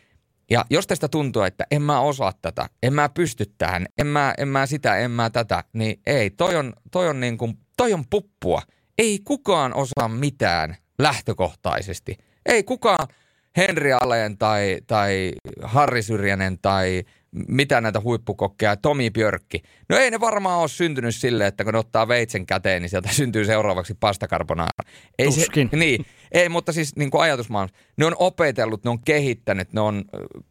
[0.50, 4.35] ja jos tästä tuntuu, että en mä osaa tätä, en mä pysty tähän, en mä,
[4.38, 7.92] en mä sitä, en mä tätä, niin ei, toi on, toi on, niin kuin, toi
[7.92, 8.62] on puppua.
[8.98, 12.16] Ei kukaan osaa mitään lähtökohtaisesti.
[12.46, 13.09] Ei kukaan
[13.57, 17.03] Henri Aleen tai, tai Harri Syrjänen tai
[17.49, 19.62] mitä näitä huippukokkeja, Tomi Björkki.
[19.88, 23.09] No ei ne varmaan ole syntynyt silleen, että kun ne ottaa veitsen käteen, niin sieltä
[23.12, 24.90] syntyy seuraavaksi pastakarbonaara.
[25.18, 25.68] Ei Tuskin.
[25.70, 27.77] Se, niin, ei, mutta siis niin kuin ajatusmaailmassa.
[27.97, 30.05] Ne on opetellut, ne on kehittänyt, ne on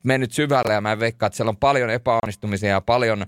[0.03, 3.25] mennyt syvälle ja mä veikkaan, että siellä on paljon epäonnistumisia ja paljon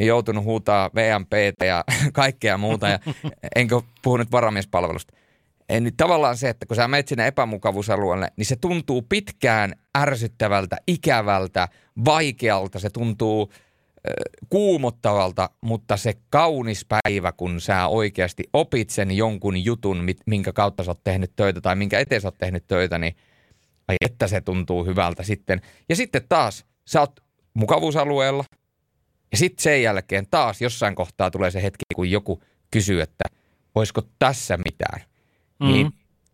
[0.00, 2.88] joutunut huutaa VMPtä ja kaikkea muuta.
[2.88, 2.98] Ja
[3.56, 5.16] enkä puhu nyt varamiespalvelusta
[5.68, 10.76] en nyt tavallaan se, että kun sä menet sinne epämukavuusalueelle, niin se tuntuu pitkään ärsyttävältä,
[10.86, 11.68] ikävältä,
[12.04, 13.52] vaikealta, se tuntuu
[14.50, 20.90] kuumottavalta, mutta se kaunis päivä, kun sä oikeasti opit sen jonkun jutun, minkä kautta sä
[20.90, 23.16] oot tehnyt töitä tai minkä eteen sä oot tehnyt töitä, niin
[23.88, 25.60] ai että se tuntuu hyvältä sitten.
[25.88, 27.20] Ja sitten taas, sä oot
[27.54, 28.44] mukavuusalueella,
[29.32, 33.24] ja sitten sen jälkeen taas jossain kohtaa tulee se hetki, kun joku kysyy, että
[33.74, 35.00] olisiko tässä mitään–
[35.60, 35.66] mm.
[35.66, 35.92] niin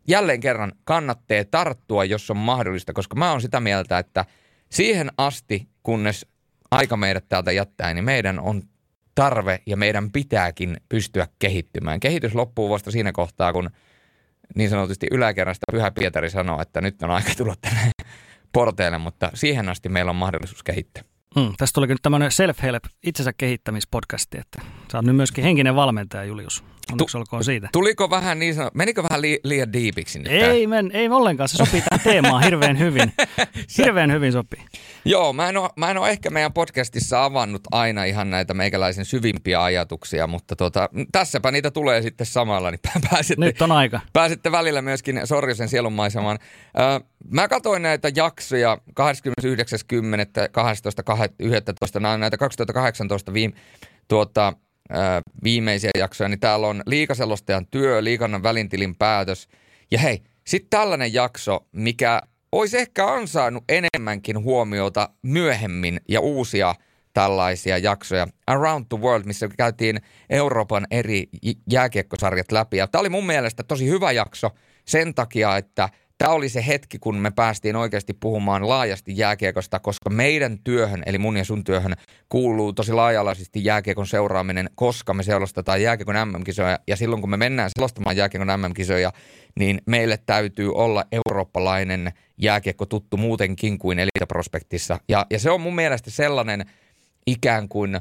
[0.09, 4.25] jälleen kerran kannattaa tarttua, jos on mahdollista, koska mä oon sitä mieltä, että
[4.72, 6.26] siihen asti, kunnes
[6.70, 8.62] aika meidät täältä jättää, niin meidän on
[9.14, 12.00] tarve ja meidän pitääkin pystyä kehittymään.
[12.00, 13.70] Kehitys loppuu vasta siinä kohtaa, kun
[14.54, 17.90] niin sanotusti yläkerrasta Pyhä Pietari sanoo, että nyt on aika tulla tänne
[18.52, 21.02] porteille, mutta siihen asti meillä on mahdollisuus kehittää.
[21.36, 26.24] Mm, tästä tuli nyt tämmöinen self-help, itsensä kehittämispodcasti, että sä oot nyt myöskin henkinen valmentaja,
[26.24, 26.64] Julius.
[26.92, 27.68] Onneksi olkoon siitä.
[27.72, 31.56] Tuliko vähän niin sano, menikö vähän li, liian diipiksi nyt Ei, men, ei ollenkaan, se
[31.56, 33.12] sopii tähän teemaan hirveän hyvin.
[33.78, 34.60] Hirveän hyvin sopii.
[35.04, 39.04] Joo, mä en, ole, mä en ole ehkä meidän podcastissa avannut aina ihan näitä meikäläisen
[39.04, 44.00] syvimpiä ajatuksia, mutta tota, tässäpä niitä tulee sitten samalla, niin pääsette, Nyt on aika.
[44.12, 46.38] Pääsette välillä myöskin Sorjosen sielunmaisemaan.
[46.80, 48.96] Äh, mä katsoin näitä jaksoja 29.10.
[51.92, 52.18] 12.11.
[52.18, 53.54] näitä 2018 viime,
[54.08, 54.52] tuota,
[55.44, 59.48] viimeisiä jaksoja, niin täällä on liikaselostajan työ, liikannan välintilin päätös.
[59.90, 66.74] Ja hei, sitten tällainen jakso, mikä olisi ehkä ansainnut enemmänkin huomiota myöhemmin ja uusia
[67.12, 68.26] tällaisia jaksoja.
[68.46, 71.28] Around the World, missä käytiin Euroopan eri
[71.70, 72.76] jääkiekkosarjat läpi.
[72.76, 74.50] Ja tämä oli mun mielestä tosi hyvä jakso
[74.85, 80.11] sen takia, että– tämä oli se hetki, kun me päästiin oikeasti puhumaan laajasti jääkiekosta, koska
[80.11, 81.94] meidän työhön, eli mun ja sun työhön,
[82.29, 86.79] kuuluu tosi laajalaisesti jääkiekon seuraaminen, koska me selostetaan jääkiekon MM-kisoja.
[86.88, 89.12] Ja silloin, kun me mennään selostamaan jääkiekon MM-kisoja,
[89.59, 94.98] niin meille täytyy olla eurooppalainen jääkiekko tuttu muutenkin kuin Elita Prospektissa.
[95.09, 96.66] Ja, ja se on mun mielestä sellainen
[97.27, 98.01] ikään kuin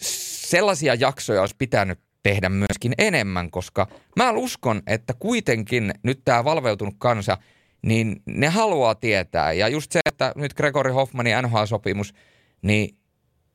[0.00, 3.86] sellaisia jaksoja olisi pitänyt tehdä myöskin enemmän, koska
[4.16, 7.38] mä uskon, että kuitenkin nyt tämä valveutunut kansa,
[7.82, 9.52] niin ne haluaa tietää.
[9.52, 12.14] Ja just se, että nyt Gregory Hoffmanin NHL-sopimus,
[12.62, 12.96] niin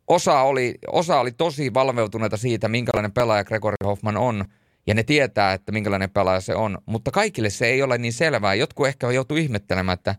[0.08, 4.46] osa oli, osa oli tosi valveutuneita siitä, minkälainen pelaaja Gregory Hoffman on,
[4.88, 8.54] ja ne tietää, että minkälainen pelaaja se on, mutta kaikille se ei ole niin selvää.
[8.54, 10.16] Jotkut ehkä joutuu ihmettelemään, että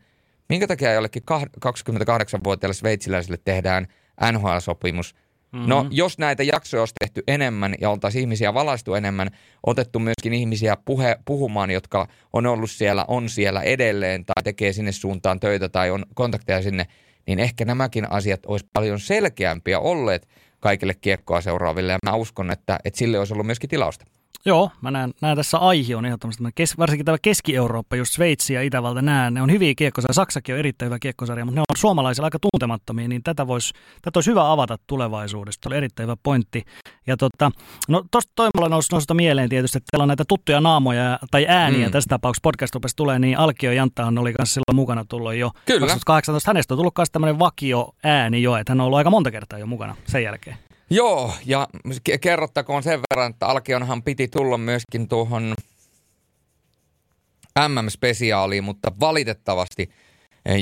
[0.49, 1.23] minkä takia jollekin
[1.67, 3.87] 28-vuotiaille sveitsiläisille tehdään
[4.33, 5.15] NHL-sopimus–
[5.53, 5.69] Mm-hmm.
[5.69, 9.31] No, jos näitä jaksoja olisi tehty enemmän ja oltaisiin ihmisiä valaistu enemmän,
[9.67, 14.93] otettu myöskin ihmisiä puhe, puhumaan, jotka on ollut siellä, on siellä edelleen tai tekee sinne
[14.93, 16.87] suuntaan töitä tai on kontakteja sinne,
[17.27, 20.29] niin ehkä nämäkin asiat olisi paljon selkeämpiä olleet
[20.61, 24.05] kaikille kiekkoa seuraaville ja mä uskon, että, että sille olisi ollut myöskin tilausta.
[24.45, 26.45] Joo, mä näen, näen tässä aihe on ehdottomasti.
[26.55, 30.15] Kes, varsinkin tämä Keski-Eurooppa, just Sveitsi ja Itävalta, näen, ne on hyviä kiekkosarja.
[30.15, 34.17] Saksakin on erittäin hyvä kiekkosarja, mutta ne on suomalaisilla aika tuntemattomia, niin tätä, vois, tätä
[34.17, 35.61] olisi hyvä avata tulevaisuudessa.
[35.61, 36.63] Tämä oli erittäin hyvä pointti.
[37.07, 37.51] Ja tota,
[37.89, 41.47] no tuosta toi mulla nousi, nousi mieleen tietysti, että teillä on näitä tuttuja naamoja tai
[41.49, 41.93] ääniä mm.
[41.93, 45.81] tässä tapauksessa podcast tulee, niin Alkio Janttahan oli kanssa silloin mukana tullut jo Kyllä.
[45.81, 46.51] 2018.
[46.51, 49.59] Hänestä on tullut myös tämmöinen vakio ääni jo, että hän on ollut aika monta kertaa
[49.59, 50.57] jo mukana sen jälkeen.
[50.95, 51.69] Joo, ja
[52.21, 55.55] kerrottakoon sen verran, että Alkionhan piti tulla myöskin tuohon
[57.69, 59.91] MM-spesiaaliin, mutta valitettavasti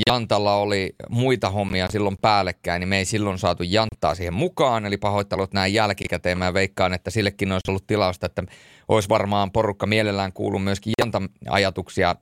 [0.07, 4.97] Jantalla oli muita hommia silloin päällekkäin, niin me ei silloin saatu Janttaa siihen mukaan, eli
[4.97, 6.39] pahoittelut näin jälkikäteen.
[6.39, 8.43] Mä veikkaan, että sillekin olisi ollut tilausta, että
[8.89, 12.17] olisi varmaan porukka mielellään kuullut myöskin Jantan ajatuksia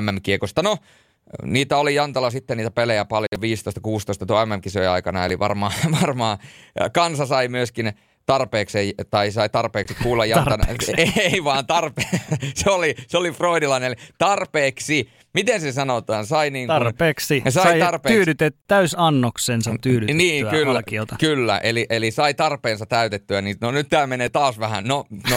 [0.00, 0.62] MM-kiekosta.
[0.62, 0.76] No,
[1.42, 3.28] Niitä oli Jantala sitten niitä pelejä paljon
[4.22, 6.38] 15-16 tuo MM-kisojen aikana, eli varmaan, varmaan
[6.92, 7.92] kansa sai myöskin
[8.26, 10.60] tarpeeksi, tai sai tarpeeksi kuulla Jantan.
[10.96, 12.02] Ei, ei vaan tarpe,
[12.54, 15.08] se oli, se oli freudilainen, eli tarpeeksi.
[15.34, 16.26] Miten se sanotaan?
[16.26, 17.42] Sai niin kuin, tarpeeksi.
[17.48, 18.16] Sai, sai tarpeeksi.
[18.16, 21.16] tyydytet, täysannoksensa tyydytettyä Niin, kyllä, alkiota.
[21.20, 21.58] kyllä.
[21.58, 24.84] Eli, eli sai tarpeensa täytettyä, niin no nyt tämä menee taas vähän.
[24.84, 25.36] No, no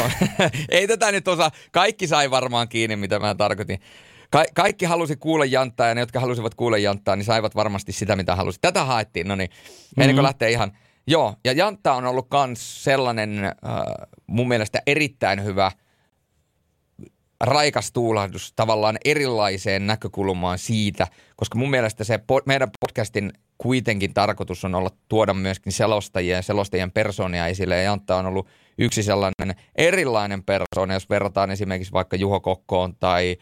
[0.70, 1.52] ei tätä nyt osaa.
[1.72, 3.80] Kaikki sai varmaan kiinni, mitä mä tarkoitin.
[4.32, 8.16] Ka- kaikki halusi kuulla janttaa ja ne, jotka halusivat kuulla janttaa, niin saivat varmasti sitä,
[8.16, 8.60] mitä halusi.
[8.62, 9.50] Tätä haettiin, no niin.
[9.98, 10.24] Mm-hmm.
[10.24, 10.72] lähtee ihan...
[11.08, 13.52] Joo, ja Jantta on ollut myös sellainen äh,
[14.28, 15.72] mun mielestä erittäin hyvä
[17.42, 24.66] raikas tuulahdus tavallaan erilaiseen näkökulmaan siitä, koska mun mielestä se po- meidän podcastin kuitenkin tarkoitus
[24.66, 29.56] on olla tuoda myöskin selostajia ja selostajien persoonia esille, ja Jantta on ollut yksi sellainen
[29.76, 33.38] erilainen persoona, jos verrataan esimerkiksi vaikka Juho Kokkoon tai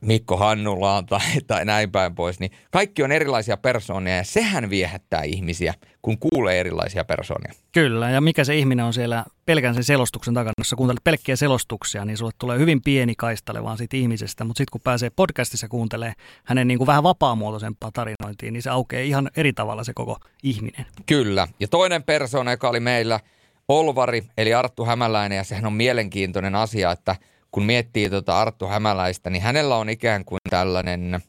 [0.00, 5.22] Mikko Hannulaan tai, tai näin päin pois, niin kaikki on erilaisia persoonia ja sehän viehättää
[5.22, 7.52] ihmisiä, kun kuulee erilaisia persoonia.
[7.72, 12.04] Kyllä, ja mikä se ihminen on siellä pelkän sen selostuksen takana, jos kuuntelet pelkkiä selostuksia,
[12.04, 16.12] niin sulle tulee hyvin pieni kaistale vaan siitä ihmisestä, mutta sitten kun pääsee podcastissa kuuntelee
[16.44, 20.86] hänen niin kuin vähän vapaamuotoisempaa tarinointiin, niin se aukeaa ihan eri tavalla se koko ihminen.
[21.06, 23.20] Kyllä, ja toinen persoona, joka oli meillä
[23.68, 27.16] Olvari, eli Arttu Hämäläinen, ja sehän on mielenkiintoinen asia, että–
[27.50, 31.20] kun miettii tuota Arttu Hämäläistä, niin hänellä on ikään kuin tällainen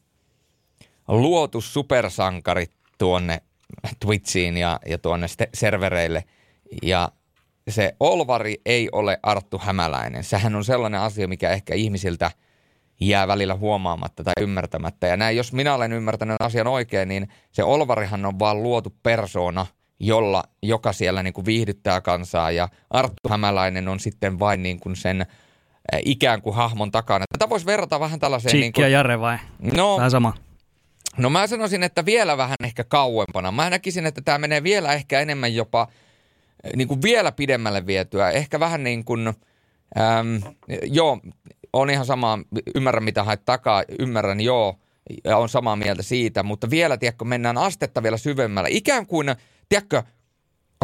[1.08, 2.66] luotu supersankari
[2.98, 3.42] tuonne
[4.00, 6.24] Twitchiin ja, ja tuonne servereille.
[6.82, 7.08] Ja
[7.68, 10.24] se Olvari ei ole Arttu Hämäläinen.
[10.24, 12.30] Sehän on sellainen asia, mikä ehkä ihmisiltä
[13.00, 15.06] jää välillä huomaamatta tai ymmärtämättä.
[15.06, 19.66] Ja näin, jos minä olen ymmärtänyt asian oikein, niin se Olvarihan on vaan luotu persoona,
[20.00, 22.50] jolla, joka siellä niin kuin viihdyttää kansaa.
[22.50, 25.26] Ja Arttu Hämäläinen on sitten vain niin kuin sen
[26.04, 27.24] ikään kuin hahmon takana.
[27.38, 28.50] Tätä voisi verrata vähän tällaiseen...
[28.50, 29.38] Chiikki niin kuin, ja Jare vai?
[29.76, 30.34] No, vähän sama.
[31.16, 33.52] No mä sanoisin, että vielä vähän ehkä kauempana.
[33.52, 35.88] Mä näkisin, että tämä menee vielä ehkä enemmän jopa
[36.76, 38.30] niin kuin vielä pidemmälle vietyä.
[38.30, 39.34] Ehkä vähän niin kuin, äm,
[40.82, 41.20] joo,
[41.72, 42.38] on ihan sama,
[42.74, 44.76] ymmärrän mitä haet takaa, ymmärrän joo,
[45.24, 48.68] ja on samaa mieltä siitä, mutta vielä, tiedätkö, mennään astetta vielä syvemmällä.
[48.72, 49.34] Ikään kuin,
[49.68, 50.02] tiedätkö,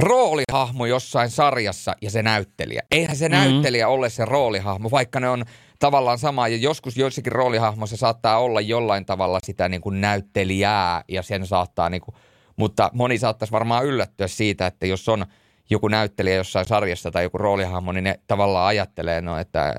[0.00, 2.82] roolihahmo jossain sarjassa ja se näyttelijä.
[2.90, 3.44] Eihän se mm-hmm.
[3.44, 5.44] näyttelijä ole se roolihahmo, vaikka ne on
[5.78, 6.48] tavallaan sama.
[6.48, 11.90] Ja joskus joissakin roolihahmoissa saattaa olla jollain tavalla sitä niin kuin näyttelijää ja sen saattaa
[11.90, 12.14] niin kuin,
[12.56, 15.26] mutta moni saattaisi varmaan yllättyä siitä, että jos on
[15.70, 19.74] joku näyttelijä jossain sarjassa tai joku roolihahmo, niin ne tavallaan ajattelee, no, että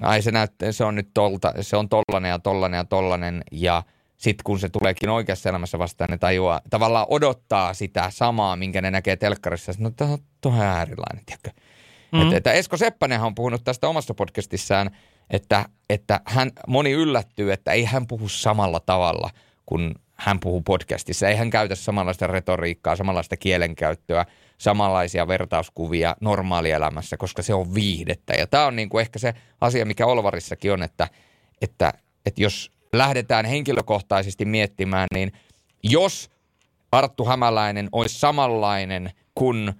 [0.00, 3.82] ai se näyttää, se on nyt tolta, se on tollanen ja tollanen ja tollanen ja
[4.22, 8.90] sitten kun se tuleekin oikeassa elämässä vastaan, ne tajuaa, tavallaan odottaa sitä samaa, minkä ne
[8.90, 9.72] näkee telkkarissa.
[9.78, 11.50] No tämä on ihan äärilainen, tiedätkö?
[11.50, 12.22] Mm-hmm.
[12.22, 14.90] Että, että Esko Seppänen on puhunut tästä omassa podcastissaan,
[15.30, 19.30] että, että hän, moni yllättyy, että ei hän puhu samalla tavalla
[19.66, 21.28] kuin hän puhuu podcastissa.
[21.28, 24.26] Ei hän käytä samanlaista retoriikkaa, samanlaista kielenkäyttöä,
[24.58, 28.34] samanlaisia vertauskuvia normaalielämässä, koska se on viihdettä.
[28.34, 31.08] Ja tämä on niin kuin ehkä se asia, mikä Olvarissakin on, että,
[31.62, 31.92] että,
[32.26, 35.32] että jos lähdetään henkilökohtaisesti miettimään, niin
[35.82, 36.30] jos
[36.92, 39.72] Arttu Hämäläinen olisi samanlainen kuin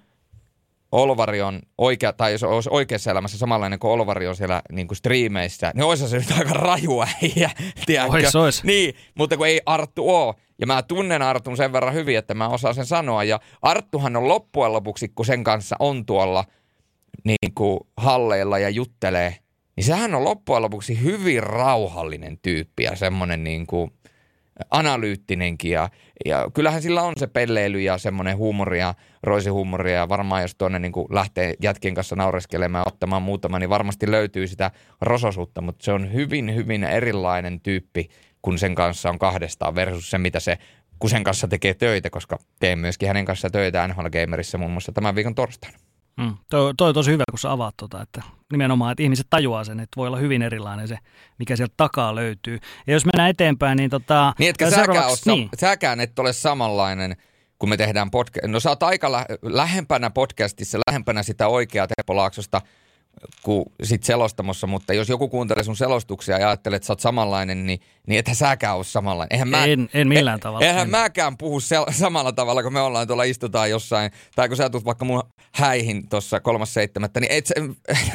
[0.92, 4.96] Olvari on oikea, tai jos olisi oikeassa elämässä samanlainen kuin Olvari on siellä niin kuin
[4.96, 7.50] striimeissä, niin olisi se nyt aika raju äijä,
[8.08, 8.64] Ois, ois.
[8.64, 12.48] Niin, mutta kun ei Arttu ole, ja mä tunnen Artun sen verran hyvin, että mä
[12.48, 16.44] osaan sen sanoa, ja Arttuhan on loppujen lopuksi, kun sen kanssa on tuolla
[17.24, 19.36] niin kuin halleilla ja juttelee,
[19.76, 23.90] niin sehän on loppujen lopuksi hyvin rauhallinen tyyppi ja semmoinen niin kuin
[24.70, 25.70] analyyttinenkin.
[25.70, 25.88] Ja,
[26.24, 30.78] ja kyllähän sillä on se pelleily ja semmoinen huumori ja roisihuumori ja varmaan jos tuonne
[30.78, 35.92] niin lähtee jätkien kanssa naureskelemaan ja ottamaan muutama, niin varmasti löytyy sitä rososuutta, mutta se
[35.92, 38.08] on hyvin, hyvin erilainen tyyppi,
[38.42, 40.58] kun sen kanssa on kahdestaan versus se, mitä se
[40.98, 44.92] kun sen kanssa tekee töitä, koska teen myöskin hänen kanssa töitä NHL Gamerissa muun muassa
[44.92, 45.78] tämän viikon torstaina.
[46.16, 46.36] Mm.
[46.50, 48.22] Toi, toi on tosi hyvä, kun sä avaat tota, että
[48.52, 50.98] nimenomaan, että ihmiset tajuaa sen, että voi olla hyvin erilainen se,
[51.38, 52.58] mikä sieltä takaa löytyy.
[52.86, 54.34] Ja jos mennään eteenpäin, niin tota...
[54.38, 55.48] Niin, etkä säkään, ole, niin.
[55.60, 57.16] säkään et ole samanlainen,
[57.58, 58.46] kun me tehdään podcast.
[58.46, 62.60] No sä oot aika lä- lähempänä podcastissa, lähempänä sitä oikeaa Teppo Laaksosta–
[63.42, 67.66] kuin sit selostamossa, mutta jos joku kuuntelee sun selostuksia ja ajattelee, että sä oot samanlainen,
[67.66, 69.34] niin, niin ethän säkään ole samanlainen.
[69.34, 70.66] Eihän mä, en, en millään en, tavalla.
[70.66, 70.90] Eihän en.
[70.90, 74.84] mäkään puhu sel- samalla tavalla, kun me ollaan tuolla istutaan jossain, tai kun sä tulet
[74.84, 75.22] vaikka mun
[75.54, 77.54] häihin tuossa kolmas seitsemättä, niin et se,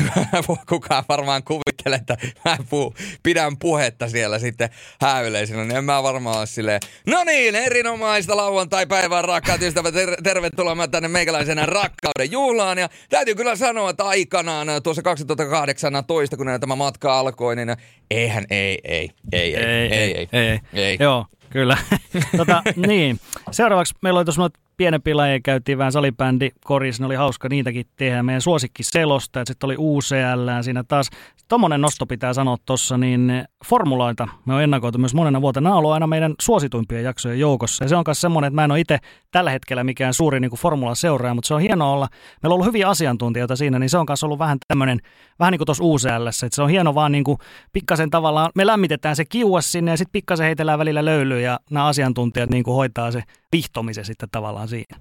[0.69, 4.69] kukaan varmaan kuvittele, että mä puhu, pidän puhetta siellä sitten
[5.01, 10.87] hääyleisillä, niin en mä varmaan ole silleen, no niin, erinomaista lauantai-päivää rakkaat ystävät, ter- tervetuloa
[10.87, 17.19] tänne meikäläisenä rakkauden juhlaan, ja täytyy kyllä sanoa, että aikanaan tuossa 2018, kun tämä matka
[17.19, 17.75] alkoi, niin
[18.11, 20.97] eihän, ei, ei, ei, ei, ei, ei, ei, ei, ei.
[20.99, 21.77] Joo, kyllä.
[22.37, 23.19] tota, niin.
[23.51, 28.23] Seuraavaksi meillä oli tuossa pienempi lajeja käytiin vähän salibändi, koris, ne oli hauska niitäkin tehdä.
[28.23, 31.09] Meidän suosikki selosta, että sitten oli UCL siinä taas.
[31.47, 33.31] Tuommoinen nosto pitää sanoa tuossa, niin
[33.65, 35.63] formuloita me on ennakoitu myös monena vuotena.
[35.63, 37.83] Nämä on ollut aina meidän suosituimpien jaksojen joukossa.
[37.83, 38.97] Ja se on myös semmoinen, että mä en ole itse
[39.31, 42.07] tällä hetkellä mikään suuri niin formula seuraaja, mutta se on hienoa olla.
[42.43, 44.99] Meillä on ollut hyviä asiantuntijoita siinä, niin se on myös ollut vähän tämmöinen,
[45.39, 47.37] vähän niin kuin tuossa UCL, että se on hieno vaan niin kuin
[47.73, 51.85] pikkasen tavallaan, me lämmitetään se kiuas sinne ja sitten pikkasen heitellään välillä löylyä ja nämä
[51.85, 54.99] asiantuntijat niin kuin hoitaa se vihtomisen sitten tavallaan siinä.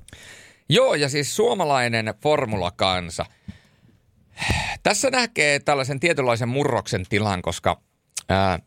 [0.69, 3.27] Joo, ja siis suomalainen formulakansa.
[4.83, 7.81] Tässä näkee tällaisen tietynlaisen murroksen tilan, koska
[8.29, 8.59] ää,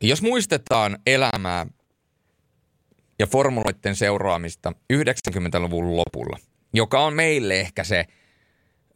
[0.00, 1.66] jos muistetaan elämää
[3.18, 6.38] ja formuloiden seuraamista 90-luvun lopulla,
[6.72, 8.04] joka on meille ehkä se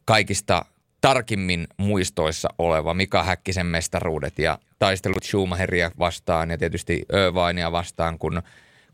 [0.05, 0.65] kaikista
[1.01, 8.41] tarkimmin muistoissa oleva Mika Häkkisen mestaruudet ja taistelut Schumacheria vastaan ja tietysti Irvinea vastaan, kun,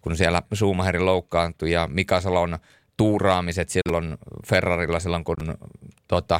[0.01, 2.57] kun siellä Schumacheri loukkaantui ja Mika Salon
[2.97, 5.38] tuuraamiset silloin Ferrarilla silloin, kun
[6.07, 6.39] tota,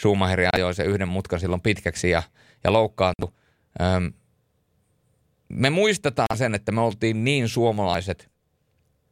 [0.00, 2.22] Schumacheri ajoi se yhden mutkan silloin pitkäksi ja,
[2.64, 3.32] ja loukkaantui.
[3.82, 4.12] Öm,
[5.48, 8.30] me muistetaan sen, että me oltiin niin suomalaiset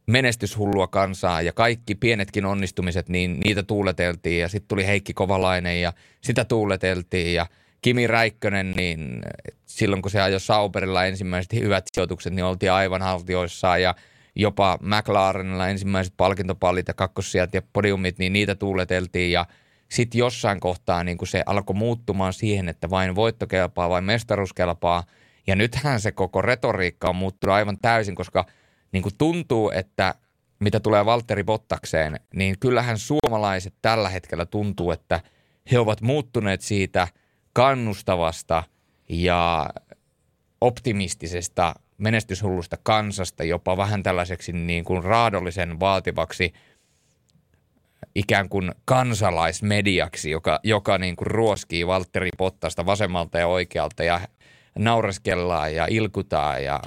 [0.07, 5.93] menestyshullua kansaa ja kaikki pienetkin onnistumiset, niin niitä tuuleteltiin ja sitten tuli Heikki Kovalainen ja
[6.21, 7.45] sitä tuuleteltiin ja
[7.81, 9.21] Kimi Räikkönen, niin
[9.65, 13.95] silloin kun se ajoi Sauberilla ensimmäiset hyvät sijoitukset, niin oltiin aivan haltioissaan ja
[14.35, 19.45] jopa McLarenilla ensimmäiset palkintopallit ja kakkossijat ja podiumit, niin niitä tuuleteltiin ja
[19.93, 24.53] sitten jossain kohtaa niin kun se alkoi muuttumaan siihen, että vain voitto kelpaa, vain mestaruus
[24.53, 25.03] kelpaa.
[25.47, 28.45] Ja nythän se koko retoriikka on muuttunut aivan täysin, koska
[28.91, 30.15] niin kuin tuntuu, että
[30.59, 35.21] mitä tulee Valtteri Bottakseen, niin kyllähän suomalaiset tällä hetkellä tuntuu, että
[35.71, 37.07] he ovat muuttuneet siitä
[37.53, 38.63] kannustavasta
[39.09, 39.69] ja
[40.61, 46.53] optimistisesta menestyshullusta kansasta jopa vähän tällaiseksi niin kuin raadollisen vaativaksi
[48.15, 54.19] ikään kuin kansalaismediaksi, joka, joka niin kuin ruoskii Valtteri Pottasta vasemmalta ja oikealta ja
[54.79, 56.79] naureskellaan ja ilkutaan ja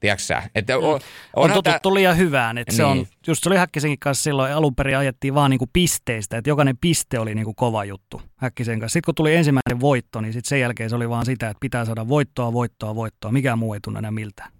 [0.00, 0.24] tiedätkö
[0.54, 1.00] että on,
[1.36, 1.94] on totuttu tä...
[1.94, 2.58] liian hyvään.
[2.58, 2.76] Että niin.
[2.76, 3.08] se on, niin.
[3.26, 7.18] just se oli Häkkisenkin kanssa silloin, alun perin ajettiin vaan niinku pisteistä, että jokainen piste
[7.18, 8.92] oli niinku kova juttu Häkkisen kanssa.
[8.92, 11.84] Sitten kun tuli ensimmäinen voitto, niin sitten sen jälkeen se oli vaan sitä, että pitää
[11.84, 13.32] saada voittoa, voittoa, voittoa.
[13.32, 14.50] Mikään muu ei tunne enää miltään.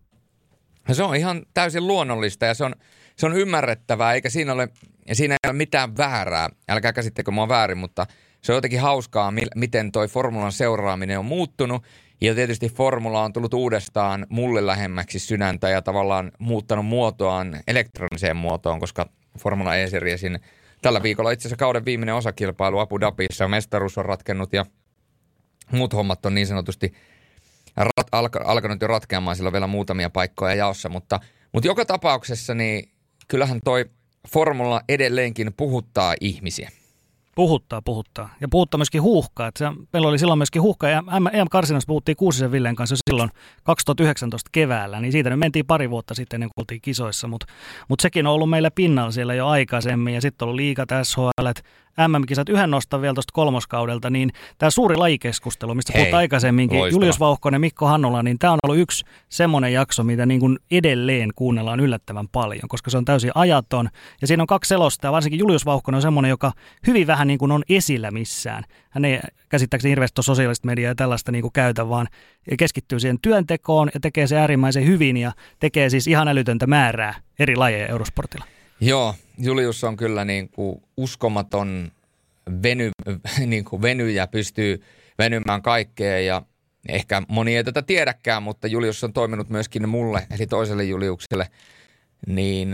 [0.92, 2.74] Se on ihan täysin luonnollista ja se on,
[3.16, 4.68] se on ymmärrettävää, eikä siinä ole,
[5.12, 6.48] siinä ei ole mitään väärää.
[6.68, 8.06] Älkää käsittekö mua väärin, mutta
[8.40, 11.82] se on jotenkin hauskaa, miten toi formulan seuraaminen on muuttunut.
[12.20, 18.80] Ja tietysti formula on tullut uudestaan mulle lähemmäksi sydäntä ja tavallaan muuttanut muotoaan elektroniseen muotoon,
[18.80, 19.08] koska
[19.38, 20.40] Formula E-seriesin
[20.82, 24.66] tällä viikolla itse asiassa kauden viimeinen osakilpailu Abu Dhabissa, mestaruus on ratkennut ja
[25.72, 26.94] muut hommat on niin sanotusti
[27.76, 31.20] rat, alka, alkanut jo ratkeamaan, sillä on vielä muutamia paikkoja jaossa, mutta,
[31.52, 32.93] mutta joka tapauksessa niin
[33.28, 33.84] kyllähän toi
[34.28, 36.70] formula edelleenkin puhuttaa ihmisiä.
[37.34, 38.34] Puhuttaa, puhuttaa.
[38.40, 39.48] Ja puhuttaa myöskin huuhkaa.
[39.48, 40.90] Että se, meillä oli silloin myöskin huuhkaa.
[40.90, 41.02] Ja
[41.32, 43.30] EM-karsinassa puhuttiin Kuusisen Villen kanssa silloin
[43.62, 45.00] 2019 keväällä.
[45.00, 47.28] Niin siitä nyt mentiin pari vuotta sitten ennen kuin oltiin kisoissa.
[47.28, 47.46] Mutta
[47.88, 50.14] mut sekin on ollut meillä pinnalla siellä jo aikaisemmin.
[50.14, 51.48] Ja sitten on ollut liikat, SHL,
[52.08, 56.96] MM-kisat yhden nostan vielä tuosta kolmoskaudelta, niin tämä suuri lajikeskustelu, mistä puhuttiin aikaisemminkin, loistava.
[56.96, 61.30] Julius Vauhkonen, Mikko Hannola, niin tämä on ollut yksi semmoinen jakso, mitä niin kuin edelleen
[61.34, 63.88] kuunnellaan yllättävän paljon, koska se on täysin ajaton.
[64.20, 66.52] Ja siinä on kaksi selosta, varsinkin Julius Vauhkonen on semmoinen, joka
[66.86, 68.64] hyvin vähän niin kuin on esillä missään.
[68.90, 72.08] Hän ei käsittääkseni hirveästi sosiaalista mediaa ja tällaista niin kuin käytä, vaan
[72.58, 77.56] keskittyy siihen työntekoon ja tekee se äärimmäisen hyvin ja tekee siis ihan älytöntä määrää eri
[77.56, 78.44] lajeja Eurosportilla.
[78.80, 81.92] Joo, Julius on kyllä niin kuin uskomaton
[82.62, 82.90] veny,
[83.46, 84.82] niin kuin venyjä, pystyy
[85.18, 86.42] venymään kaikkea ja
[86.88, 91.48] ehkä moni ei tätä tiedäkään, mutta Julius on toiminut myöskin mulle, eli toiselle Juliukselle,
[92.26, 92.72] niin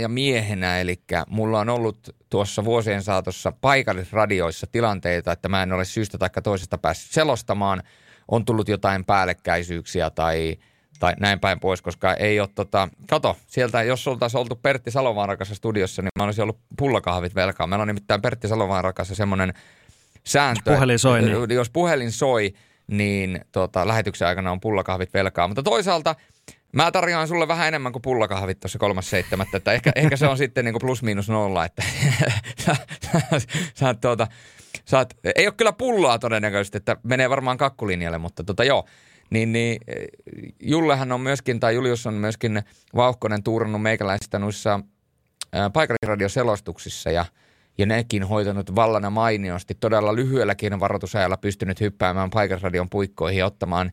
[0.00, 5.84] ja miehenä, eli mulla on ollut tuossa vuosien saatossa paikallisradioissa tilanteita, että mä en ole
[5.84, 7.82] syystä tai toisesta päässyt selostamaan,
[8.28, 10.56] on tullut jotain päällekkäisyyksiä tai–
[11.02, 15.28] tai näin päin pois, koska ei ole tota, kato, sieltä jos oltaisiin oltu Pertti Salomaan
[15.28, 17.66] rakassa studiossa, niin mä olisin ollut pullakahvit velkaa.
[17.66, 19.54] Meillä on nimittäin Pertti Salomaan rakassa semmoinen
[20.24, 20.74] sääntö.
[20.74, 21.22] Puhelin soi.
[21.22, 21.50] Niin.
[21.50, 22.54] Jos puhelin soi,
[22.86, 25.48] niin tota, lähetyksen aikana on pullakahvit velkaa.
[25.48, 26.14] Mutta toisaalta
[26.72, 30.38] mä tarjoan sulle vähän enemmän kuin pullakahvit tuossa kolmas seitsemättä, että ehkä, ehkä se on
[30.38, 31.82] sitten niin kuin plus miinus nolla, että
[32.64, 32.76] sä,
[33.12, 33.20] sä,
[33.74, 34.26] sä, tuota,
[34.84, 38.84] saat, ei ole kyllä pullaa todennäköisesti, että menee varmaan kakkulinjalle, mutta tota joo,
[39.32, 39.80] niin, niin
[40.62, 42.62] Jullehan on myöskin, tai Julius on myöskin
[42.96, 44.80] vauhkonen tuurannut meikäläistä noissa
[45.72, 47.24] paikallisradioselostuksissa ja,
[47.78, 49.74] ja nekin hoitanut vallana mainiosti.
[49.74, 53.92] Todella lyhyelläkin varoitusajalla pystynyt hyppäämään paikallisradion puikkoihin ja ottamaan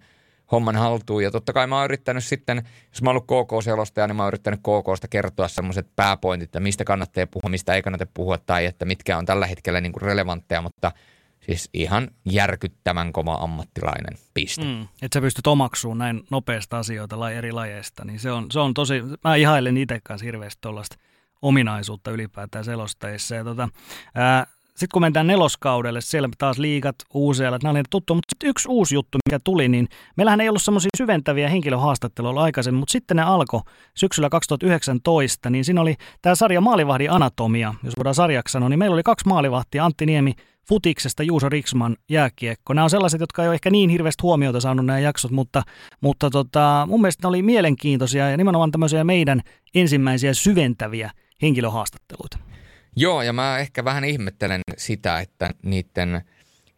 [0.51, 1.23] homman haltuun.
[1.23, 4.29] Ja totta kai mä oon yrittänyt sitten, jos mä oon ollut KK-selostaja, niin mä oon
[4.29, 8.85] yrittänyt KKsta kertoa semmoiset pääpointit, että mistä kannattaa puhua, mistä ei kannata puhua, tai että
[8.85, 10.91] mitkä on tällä hetkellä niin kuin relevantteja, mutta–
[11.49, 14.63] Siis ihan järkyttävän kova ammattilainen, piste.
[14.63, 18.73] Mm, että sä pystyt omaksumaan näin nopeasta asioita eri lajeista, niin se on, se on
[18.73, 20.95] tosi, mä ihailen itse kanssa hirveästi tuollaista
[21.41, 23.35] ominaisuutta ylipäätään selostajissa.
[23.35, 23.69] Ja tota,
[24.67, 28.95] sitten kun mennään neloskaudelle, siellä taas liikat, uusia, nämä oli tuttu, mutta sitten yksi uusi
[28.95, 29.87] juttu, mikä tuli, niin
[30.17, 33.61] meillähän ei ollut semmoisia syventäviä henkilöhaastatteluja aikaisemmin, mutta sitten ne alkoi
[33.95, 38.93] syksyllä 2019, niin siinä oli tämä sarja Maalivahdin anatomia, jos voidaan sarjaksi sanoa, niin meillä
[38.93, 40.33] oli kaksi maalivahtia, Antti Niemi
[40.69, 42.73] futiksesta Juuso Riksman jääkiekko.
[42.73, 45.63] Nämä on sellaiset, jotka ei ole ehkä niin hirveästi huomiota saanut nämä jaksot, mutta,
[46.01, 49.41] mutta tota, mun mielestä ne oli mielenkiintoisia ja nimenomaan tämmöisiä meidän
[49.75, 51.11] ensimmäisiä syventäviä
[51.41, 52.37] henkilöhaastatteluita.
[52.95, 56.21] Joo, ja mä ehkä vähän ihmettelen sitä, että niiden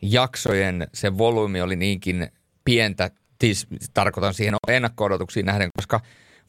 [0.01, 2.27] jaksojen se volyymi oli niinkin
[2.65, 3.11] pientä,
[3.41, 5.99] siis tarkoitan siihen ennakko-odotuksiin nähden, koska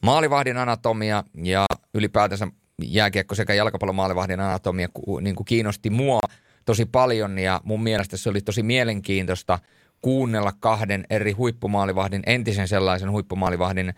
[0.01, 2.47] maalivahdin anatomia ja ylipäätänsä
[2.83, 4.87] jääkiekko sekä jalkapallon maalivahdin anatomia
[5.21, 6.19] niin kuin kiinnosti mua–
[6.65, 9.59] tosi paljon ja mun mielestä se oli tosi mielenkiintoista
[10.01, 13.93] kuunnella kahden eri huippumaalivahdin, entisen sellaisen huippumaalivahdin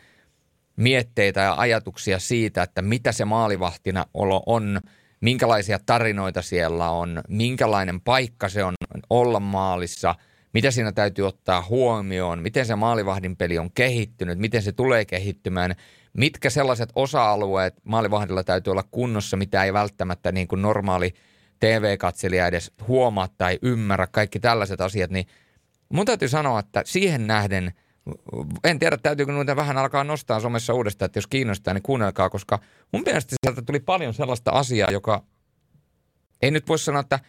[0.75, 4.79] mietteitä ja ajatuksia siitä, että mitä se maalivahtina olo on,
[5.21, 8.73] minkälaisia tarinoita siellä on, minkälainen paikka se on
[9.09, 10.15] olla maalissa,
[10.53, 15.75] mitä siinä täytyy ottaa huomioon, miten se maalivahdin peli on kehittynyt, miten se tulee kehittymään,
[16.13, 21.13] mitkä sellaiset osa-alueet maalivahdilla täytyy olla kunnossa, mitä ei välttämättä niin kuin normaali–
[21.65, 25.27] TV-katselija edes huomaa tai ymmärrä kaikki tällaiset asiat, niin
[25.89, 27.73] mun täytyy sanoa, että siihen nähden,
[28.63, 32.59] en tiedä täytyykö noita vähän alkaa nostaa somessa uudestaan, että jos kiinnostaa, niin kuunnelkaa, koska
[32.91, 35.23] mun mielestä sieltä tuli paljon sellaista asiaa, joka
[36.41, 37.19] ei nyt voi sanoa, että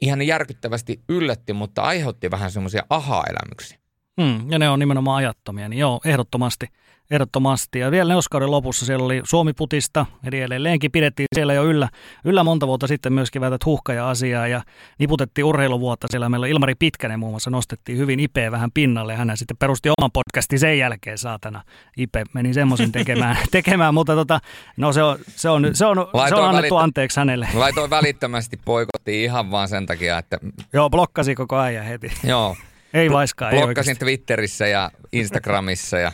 [0.00, 3.79] ihan järkyttävästi yllätti, mutta aiheutti vähän semmoisia aha-elämyksiä.
[4.20, 6.66] Mm, ja ne on nimenomaan ajattomia, niin joo, ehdottomasti.
[7.10, 7.78] Ehdottomasti.
[7.78, 11.88] Ja vielä neuskauden lopussa siellä oli Suomi-putista, eli edelleenkin pidettiin siellä jo yllä,
[12.24, 14.62] yllä monta vuotta sitten myöskin väität huhkaja-asiaa ja
[14.98, 16.28] niputettiin urheiluvuotta siellä.
[16.28, 20.10] Meillä Ilmari Pitkänen muun muassa nostettiin hyvin Ipe vähän pinnalle ja hän sitten perusti oman
[20.12, 21.62] podcastin sen jälkeen, saatana.
[21.96, 24.40] Ipe meni semmoisen tekemään, tekemään mutta tota,
[24.76, 25.96] no se on, se on, se on,
[26.28, 27.48] se on annettu välittä- anteeksi hänelle.
[27.54, 30.38] Laitoin välittömästi poikottiin ihan vaan sen takia, että...
[30.72, 32.12] Joo, blokkasi koko ajan heti.
[32.24, 32.56] Joo.
[32.94, 36.12] Ei vaiskaan, Blokkasin ei Twitterissä ja Instagramissa ja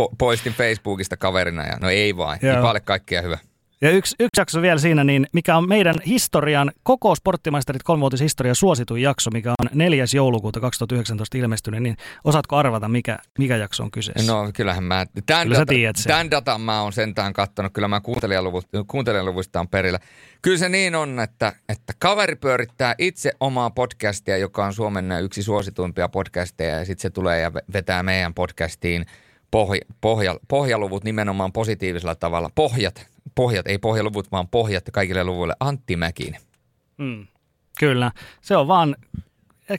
[0.00, 2.38] po- poistin Facebookista kaverina ja no ei vaan.
[2.58, 3.38] Ipalle kaikkea hyvä.
[3.82, 9.02] Ja yksi, yksi jakso vielä siinä, niin mikä on meidän historian, koko Sporttimaisterit kolmivuotishistoria suosituin
[9.02, 10.04] jakso, mikä on 4.
[10.14, 14.32] joulukuuta 2019 ilmestynyt, niin osaatko arvata, mikä, mikä jakso on kyseessä?
[14.32, 16.08] No kyllähän mä, tämän, Kyllä data, sen.
[16.08, 19.98] tämän datan mä oon sentään kattonut, kyllä mä kuuntelijaluvut, kuuntelijaluvuista on perillä.
[20.42, 25.42] Kyllä se niin on, että, että kaveri pyörittää itse omaa podcastia, joka on Suomen yksi
[25.42, 29.06] suosituimpia podcasteja, ja sitten se tulee ja vetää meidän podcastiin
[29.50, 32.50] pohja, pohja, pohjaluvut nimenomaan positiivisella tavalla.
[32.54, 35.54] Pohjat, pohjat, ei pohjaluvut, vaan pohjat kaikille luvuille.
[35.60, 36.40] Antti Mäkinen.
[36.98, 37.26] Mm,
[37.78, 38.96] kyllä, se on vaan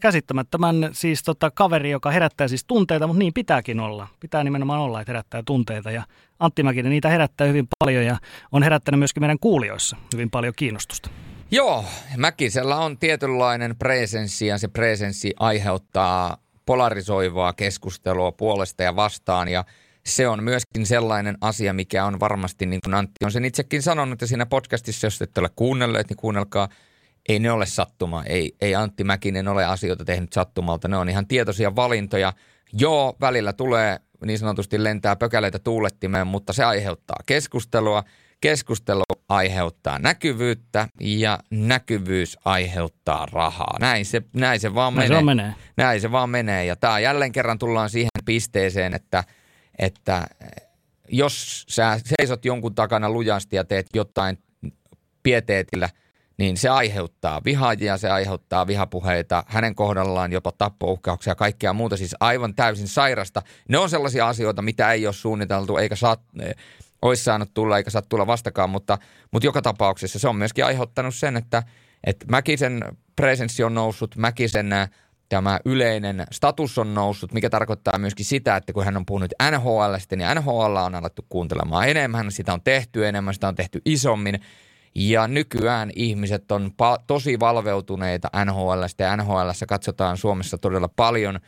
[0.02, 4.08] käsittämättömän siis tota, kaveri, joka herättää siis tunteita, mutta niin pitääkin olla.
[4.20, 6.04] Pitää nimenomaan olla, että herättää tunteita ja
[6.40, 8.18] Antti Mäkinen niitä herättää hyvin paljon ja
[8.52, 11.10] on herättänyt myöskin meidän kuulijoissa hyvin paljon kiinnostusta.
[11.52, 11.86] Joo,
[12.18, 19.66] Mäkisellä on tietynlainen presenssi ja se presenssi aiheuttaa polarisoivaa keskustelua puolesta ja vastaan ja
[20.06, 24.22] se on myöskin sellainen asia, mikä on varmasti, niin kuin Antti on sen itsekin sanonut,
[24.22, 26.70] ja siinä podcastissa, jos ette ole kuunnelleet, niin kuunnelkaa,
[27.30, 28.24] ei ne ole sattuma.
[28.24, 30.88] Ei, ei Antti Mäkinen ole asioita tehnyt sattumalta.
[30.88, 32.34] Ne on ihan tietoisia valintoja.
[32.74, 38.04] Joo, välillä tulee niin sanotusti lentää pökäleitä tuulettimeen, mutta se aiheuttaa keskustelua.
[38.42, 43.78] Keskustelu aiheuttaa näkyvyyttä ja näkyvyys aiheuttaa rahaa.
[43.80, 45.20] Näin se, näin se vaan Näin se menee.
[45.20, 45.56] on menee.
[45.78, 46.66] Näin se vaan menee.
[46.66, 49.24] Ja tää jälleen kerran tullaan siihen pisteeseen, että,
[49.80, 50.28] että
[51.08, 54.38] jos sä seisot jonkun takana lujasti ja teet jotain
[55.24, 55.90] pieteetillä,
[56.38, 62.16] niin se aiheuttaa vihaajia, se aiheuttaa vihapuheita, hänen kohdallaan jopa tappouhkauksia ja kaikkea muuta, siis
[62.20, 63.42] aivan täysin sairasta.
[63.70, 66.18] Ne on sellaisia asioita, mitä ei ole suunniteltu, eikä saa,
[67.02, 68.98] olisi saanut tulla, eikä saa tulla vastakaan, mutta,
[69.32, 71.64] mutta joka tapauksessa se on myöskin aiheuttanut sen, että,
[72.04, 72.84] että Mäkisen
[73.16, 74.90] presenssi on noussut, Mäkisen äh,
[75.34, 80.16] tämä yleinen status on noussut, mikä tarkoittaa myöskin sitä, että kun hän on puhunut NHLstä,
[80.16, 84.40] niin NHL on alettu kuuntelemaan enemmän, sitä on tehty enemmän, sitä on tehty isommin.
[84.96, 91.40] Ja nykyään ihmiset on pa- tosi valveutuneita NHLstä ja NHLssä katsotaan Suomessa todella paljon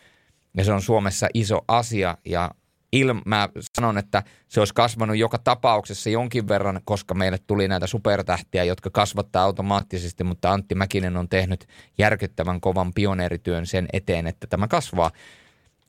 [0.57, 2.17] ja se on Suomessa iso asia.
[2.25, 2.51] Ja
[2.95, 7.87] il- mä sanon, että se olisi kasvanut joka tapauksessa jonkin verran, koska meille tuli näitä
[7.87, 11.67] supertähtiä, jotka kasvattaa automaattisesti, mutta Antti Mäkinen on tehnyt
[11.97, 15.11] järkyttävän kovan pioneerityön sen eteen, että tämä kasvaa.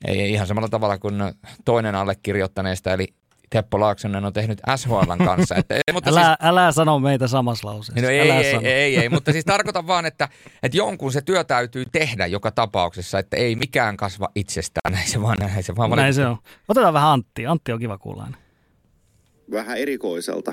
[0.07, 1.15] Ei ihan samalla tavalla kuin
[1.65, 3.15] toinen allekirjoittaneista, eli
[3.51, 5.55] Teppo Laaksonen on tehnyt SHLn kanssa.
[5.55, 8.03] Että, ei, mutta Älä, siis, älä sano meitä samassa lauseessa.
[8.03, 8.67] No ei, älä ei, sano.
[8.67, 10.29] ei, ei, ei, mutta siis tarkoitan vaan, että,
[10.63, 15.23] että jonkun se työ täytyy tehdä joka tapauksessa, että ei mikään kasva itsestään, näin se
[15.23, 16.37] vaan, näin se vaan Näin se on.
[16.69, 17.47] Otetaan vähän Antti.
[17.47, 18.23] Antti on kiva kuulla.
[18.23, 18.37] aina.
[19.51, 20.53] vähän erikoiselta.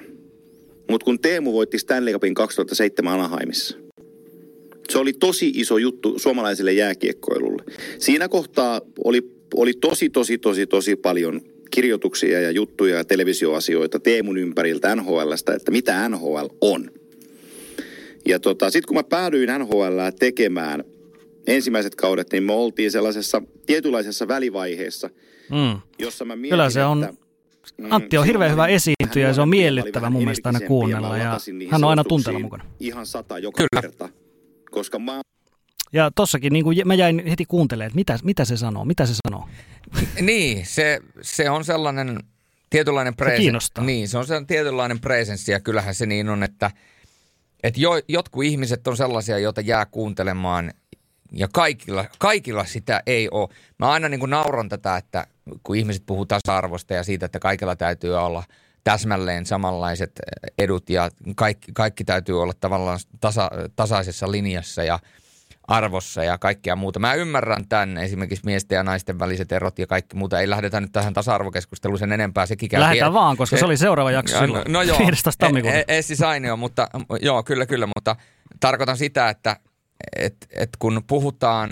[0.89, 3.77] Mutta kun Teemu voitti Stanley Cupin 2007 Anaheimissa,
[4.89, 7.63] se oli tosi iso juttu suomalaiselle jääkiekkoilulle.
[7.99, 9.21] Siinä kohtaa oli,
[9.55, 11.41] oli tosi, tosi, tosi, tosi paljon
[11.73, 16.91] kirjoituksia ja juttuja ja televisioasioita Teemun ympäriltä NHLstä, että mitä NHL on.
[18.25, 20.83] Ja tota, sitten kun mä päädyin NHL tekemään
[21.47, 25.09] ensimmäiset kaudet, niin me oltiin sellaisessa tietynlaisessa välivaiheessa,
[25.49, 25.79] Mm.
[25.99, 27.15] jossa mä mietin, Kyllä se on- että,
[27.77, 31.39] mm, Antti on hirveän hyvä esiintyjä ja se on miellyttävä mun mielestä aina kuunnella ja
[31.69, 32.65] hän on aina tunteella mukana.
[32.79, 33.81] Ihan sata joka Kyllä.
[33.81, 34.09] kerta.
[34.71, 35.21] Koska mä
[35.93, 39.13] Ja tossakin niin kuin mä jäin heti kuuntelemaan, että mitä, mitä se sanoo, mitä se
[39.27, 39.49] sanoo.
[40.21, 42.19] Niin, se, se on sellainen
[42.69, 43.41] tietynlainen presenssi.
[43.41, 43.83] kiinnostaa.
[43.83, 46.71] Niin, se on sellainen tietynlainen presenssi ja kyllähän se niin on, että,
[47.63, 50.73] että jo, jotkut ihmiset on sellaisia, joita jää kuuntelemaan
[51.31, 53.49] ja kaikilla, kaikilla sitä ei ole.
[53.79, 55.27] Mä aina niin kuin nauran tätä, että
[55.63, 58.43] kun ihmiset puhuu tasa-arvosta ja siitä, että kaikilla täytyy olla
[58.83, 60.11] täsmälleen samanlaiset
[60.57, 64.99] edut ja kaikki, kaikki täytyy olla tavallaan tasa, tasaisessa linjassa ja
[65.67, 66.99] arvossa ja kaikkea muuta.
[66.99, 70.39] Mä ymmärrän tämän esimerkiksi miesten ja naisten väliset erot ja kaikki muuta.
[70.39, 72.45] Ei lähdetä nyt tähän tasa-arvokeskusteluun sen enempää.
[72.45, 74.63] Sekin käy Lähdetään tie- vaan, koska se oli seuraava jakso No, silloin.
[74.67, 75.45] no joo, 15.
[75.45, 75.75] tammikuuta.
[75.77, 76.87] E- e- Essi Sainio, mutta
[77.21, 78.15] joo, kyllä, kyllä, mutta
[78.59, 79.57] tarkoitan sitä, että
[80.15, 81.69] et, et kun puhutaan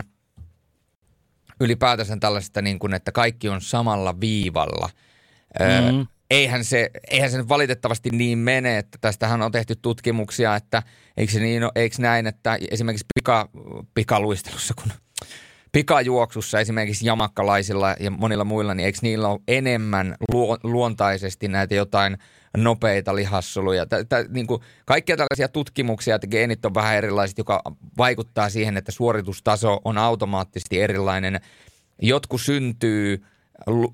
[1.60, 4.89] ylipäätänsä tällaisesta niin kuin, että kaikki on samalla viivalla,
[5.60, 5.96] mm.
[5.98, 6.08] Mm.
[6.32, 10.84] Eihän, se, eihän se nyt valitettavasti niin mene, että tästähän on tehty tutkimuksia, että
[11.17, 13.49] eikö, se niin, eikö näin, että esimerkiksi pika,
[13.93, 14.91] pikaluistelussa, kun
[15.71, 22.17] pikajuoksussa esimerkiksi jamakkalaisilla ja monilla muilla, niin eikö niillä ole enemmän luo, luontaisesti näitä jotain
[22.57, 23.86] nopeita lihassoluja.
[23.86, 27.61] Tä, tä, niin kuin kaikkia tällaisia tutkimuksia, että geenit on vähän erilaiset, joka
[27.97, 31.39] vaikuttaa siihen, että suoritustaso on automaattisesti erilainen.
[32.01, 33.23] Jotkut syntyy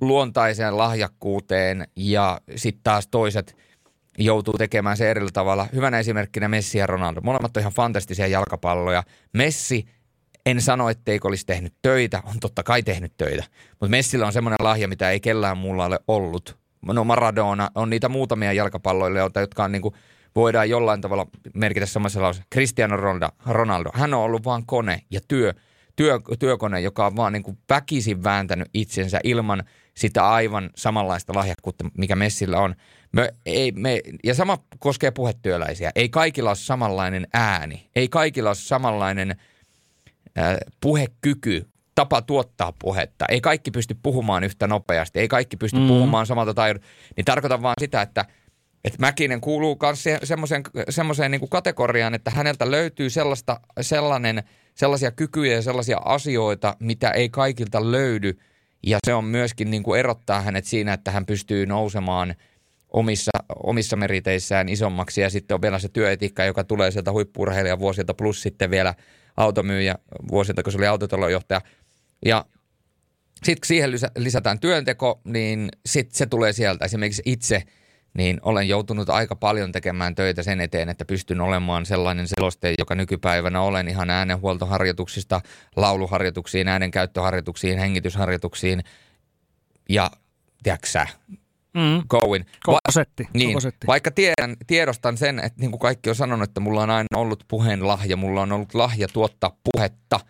[0.01, 3.57] luontaiseen lahjakkuuteen ja sitten taas toiset
[4.17, 5.67] joutuu tekemään se eri tavalla.
[5.73, 7.21] Hyvänä esimerkkinä Messi ja Ronaldo.
[7.21, 9.03] Molemmat on ihan fantastisia jalkapalloja.
[9.33, 9.85] Messi
[10.45, 13.43] en sano, etteikö olisi tehnyt töitä, on totta kai tehnyt töitä.
[13.69, 16.57] Mutta Messillä on semmoinen lahja, mitä ei kellään muulla ole ollut.
[16.85, 19.95] No Maradona on niitä muutamia jalkapalloilijoita, jotka on niinku
[20.35, 22.47] voidaan jollain tavalla merkitä samassa lauseessa.
[22.53, 25.53] Cristiano Ronaldo, Ronaldo, hän on ollut vaan kone ja työ,
[25.97, 31.85] työ, työkone, joka on vaan niin kuin väkisin vääntänyt itsensä ilman sitä aivan samanlaista lahjakkuutta,
[31.97, 32.75] mikä Messillä on.
[33.11, 35.91] Me, ei, me, ja sama koskee puhetyöläisiä.
[35.95, 37.89] Ei kaikilla ole samanlainen ääni.
[37.95, 39.35] Ei kaikilla ole samanlainen
[40.37, 43.25] äh, puhekyky, tapa tuottaa puhetta.
[43.29, 45.19] Ei kaikki pysty puhumaan yhtä nopeasti.
[45.19, 45.87] Ei kaikki pysty mm.
[45.87, 46.83] puhumaan samalta taidon.
[47.15, 48.25] Niin tarkoitan vaan sitä, että–
[48.83, 54.43] että Mäkinen kuuluu myös semmoiseen, semmoiseen niin kategoriaan, että häneltä löytyy sellaista, sellainen,
[54.75, 58.39] sellaisia kykyjä ja sellaisia asioita, mitä ei kaikilta löydy.
[58.83, 62.35] Ja se on myöskin niin kuin erottaa hänet siinä, että hän pystyy nousemaan
[62.89, 63.31] omissa,
[63.63, 65.21] omissa meriteissään isommaksi.
[65.21, 68.93] Ja sitten on vielä se työetiikka, joka tulee sieltä huippurheilijan vuosilta, plus sitten vielä
[69.37, 69.95] automyyjä
[70.31, 71.61] vuosilta, kun se oli autotalojohtaja.
[72.25, 72.45] Ja
[73.43, 76.85] sitten siihen lisätään työnteko, niin sitten se tulee sieltä.
[76.85, 77.63] Esimerkiksi itse–
[78.17, 82.95] niin olen joutunut aika paljon tekemään töitä sen eteen, että pystyn olemaan sellainen seloste, joka
[82.95, 85.41] nykypäivänä olen ihan äänenhuoltoharjoituksista,
[85.75, 88.83] lauluharjoituksiin, äänenkäyttöharjoituksiin, hengitysharjoituksiin
[89.89, 90.11] ja
[90.63, 90.87] tiedätkö
[91.73, 92.03] Mm.
[92.07, 92.45] Going.
[92.63, 93.27] Koko setti.
[93.33, 93.87] Niin, koko setti.
[93.87, 97.43] Vaikka tiedän, tiedostan sen, että niin kuin kaikki on sanonut, että mulla on aina ollut
[97.47, 100.19] puheen lahja, mulla on ollut lahja tuottaa puhetta–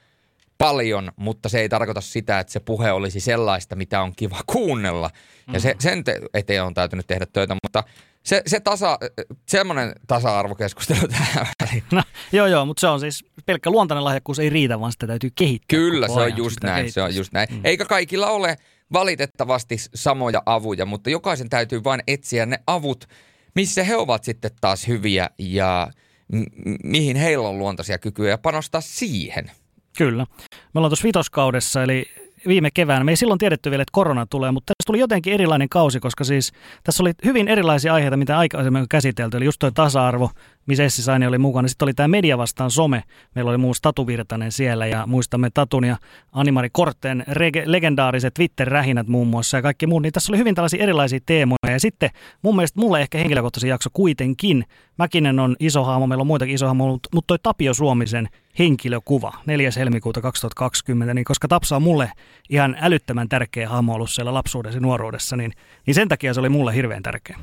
[0.57, 5.09] paljon, mutta se ei tarkoita sitä, että se puhe olisi sellaista, mitä on kiva kuunnella.
[5.53, 5.79] Ja se, mm.
[5.79, 7.83] sen te, eteen on täytynyt tehdä töitä, mutta
[8.23, 8.97] se, se tasa,
[9.45, 11.83] semmoinen tasa-arvokeskustelu tähän väliin.
[11.91, 15.29] No, joo, joo, mutta se on siis pelkkä luontainen lahjakkuus ei riitä, vaan sitä täytyy
[15.35, 15.79] kehittää.
[15.79, 17.47] Kyllä, se on just näin, se on just näin.
[17.51, 17.61] Mm.
[17.63, 18.57] Eikä kaikilla ole
[18.93, 23.09] valitettavasti samoja avuja, mutta jokaisen täytyy vain etsiä ne avut,
[23.55, 25.91] missä he ovat sitten taas hyviä ja
[26.33, 26.43] m-
[26.83, 29.51] mihin heillä on luontaisia kykyjä ja panostaa siihen.
[29.97, 30.25] Kyllä.
[30.73, 32.05] Me ollaan tuossa vitoskaudessa, eli
[32.47, 33.03] viime keväänä.
[33.03, 36.23] Me ei silloin tiedetty vielä, että korona tulee, mutta tässä tuli jotenkin erilainen kausi, koska
[36.23, 36.51] siis
[36.83, 39.37] tässä oli hyvin erilaisia aiheita, mitä aikaisemmin on käsitelty.
[39.37, 40.31] Eli just tuo tasa-arvo,
[40.65, 41.67] missä Essi Saini oli mukana.
[41.67, 43.03] Sitten oli tämä Media vastaan some.
[43.35, 45.97] Meillä oli muun Tatu Virtanen siellä ja muistamme Tatun ja
[46.31, 50.01] Animari Korten rege- legendaariset Twitter-rähinät muun muassa ja kaikki muut.
[50.01, 51.71] Niin tässä oli hyvin tällaisia erilaisia teemoja.
[51.71, 52.09] Ja sitten
[52.41, 54.65] mun mielestä mulle ehkä henkilökohtaisen jakso kuitenkin.
[54.97, 58.27] Mäkinen on iso hahmo, meillä on muitakin iso hahmo, mutta toi Tapio Suomisen
[58.59, 59.69] henkilökuva 4.
[59.77, 62.11] helmikuuta 2020, niin koska Tapsa on mulle
[62.49, 65.53] ihan älyttömän tärkeä hahmo ollut siellä lapsuudessa ja nuoruudessa, niin,
[65.85, 67.39] niin sen takia se oli mulle hirveän tärkeä.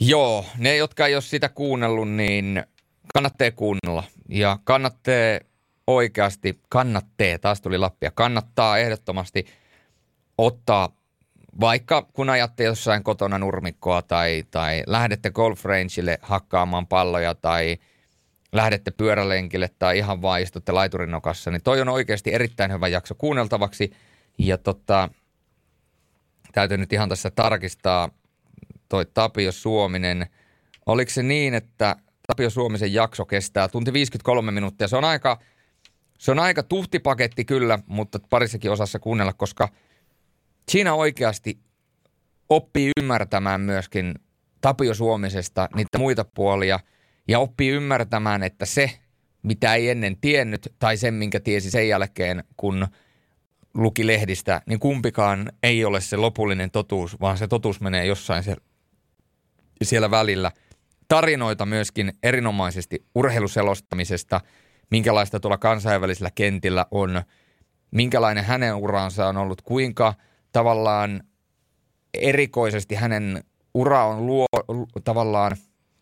[0.00, 2.62] Joo, ne jotka ei ole sitä kuunnellut, niin
[3.14, 4.04] kannattaa kuunnella.
[4.28, 5.38] Ja kannattaa
[5.86, 9.46] oikeasti, kannattaa, taas tuli Lappia, kannattaa ehdottomasti
[10.38, 10.99] ottaa
[11.60, 17.76] vaikka kun ajatte jossain kotona nurmikkoa tai, tai lähdette golf rangeille hakkaamaan palloja tai
[18.52, 23.92] lähdette pyörälenkille tai ihan vaan istutte laiturinokassa, niin toi on oikeasti erittäin hyvä jakso kuunneltavaksi.
[24.38, 25.08] Ja tota,
[26.52, 28.10] täytyy nyt ihan tässä tarkistaa,
[28.88, 30.26] toi Tapio Suominen.
[30.86, 31.96] Oliko se niin, että
[32.26, 34.88] Tapio Suomisen jakso kestää tunti 53 minuuttia?
[34.88, 35.38] Se on aika,
[36.18, 39.68] se on aika tuhtipaketti kyllä, mutta parissakin osassa kuunnella, koska
[40.68, 41.60] siinä oikeasti
[42.48, 44.14] oppii ymmärtämään myöskin
[44.60, 46.80] Tapio Suomisesta niitä muita puolia
[47.28, 48.90] ja oppii ymmärtämään, että se,
[49.42, 52.86] mitä ei ennen tiennyt tai sen, minkä tiesi sen jälkeen, kun
[53.74, 58.44] luki lehdistä, niin kumpikaan ei ole se lopullinen totuus, vaan se totuus menee jossain
[59.82, 60.52] siellä välillä.
[61.08, 64.40] Tarinoita myöskin erinomaisesti urheiluselostamisesta,
[64.90, 67.22] minkälaista tuolla kansainvälisellä kentillä on,
[67.90, 70.14] minkälainen hänen uransa on ollut, kuinka
[70.52, 71.22] tavallaan
[72.14, 73.44] erikoisesti hänen
[73.74, 74.46] ura on luo,
[75.04, 75.56] tavallaan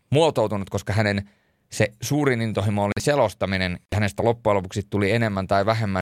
[0.09, 1.29] muotoutunut, koska hänen
[1.71, 6.01] se suurin intohimo oli selostaminen ja hänestä loppujen lopuksi tuli enemmän tai vähemmän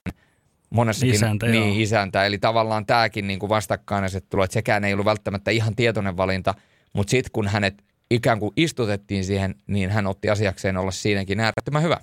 [0.70, 2.26] monessakin isäntä, niin, isäntä.
[2.26, 6.54] Eli tavallaan tämäkin niin kuin vastakkainasettelu, että sekään ei ollut välttämättä ihan tietoinen valinta–
[6.92, 11.82] mutta sitten kun hänet ikään kuin istutettiin siihen, niin hän otti asiakseen olla siinäkin äärettömän
[11.82, 12.00] hyvä.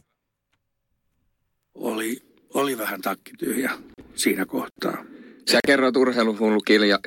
[1.74, 2.22] Oli,
[2.54, 3.72] oli vähän takkityhjä
[4.16, 5.06] siinä kohtaa.
[5.52, 6.62] Sä kerroit urheiluhullu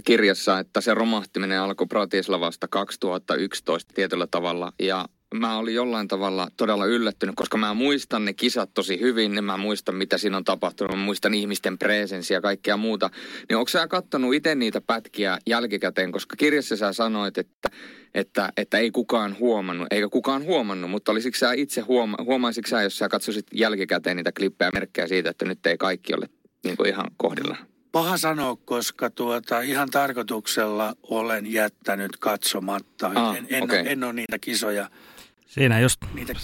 [0.05, 6.87] kirjassa, että se romahtiminen alkoi Bratislavasta 2011 tietyllä tavalla ja mä olin jollain tavalla todella
[6.87, 10.97] yllättynyt, koska mä muistan ne kisat tosi hyvin, niin mä muistan mitä siinä on tapahtunut,
[10.97, 13.11] mä muistan ihmisten presenssiä ja kaikkea muuta.
[13.49, 17.69] Niin onko sä kattonut itse niitä pätkiä jälkikäteen, koska kirjassa sä sanoit, että,
[18.15, 22.83] että, että ei kukaan huomannut, eikä kukaan huomannut, mutta olisiko sä itse huoma, huomaisitko sä,
[22.83, 26.29] jos sä katsoisit jälkikäteen niitä klippejä merkkejä siitä, että nyt ei kaikki ole
[26.65, 27.57] niin kuin ihan kohdilla?
[27.93, 33.11] Paha sanoa, koska tuota, ihan tarkoituksella olen jättänyt katsomatta.
[33.15, 33.81] Ah, en, en, okay.
[33.81, 34.91] ole, en ole niitä kisoja
[35.49, 36.01] Siinä just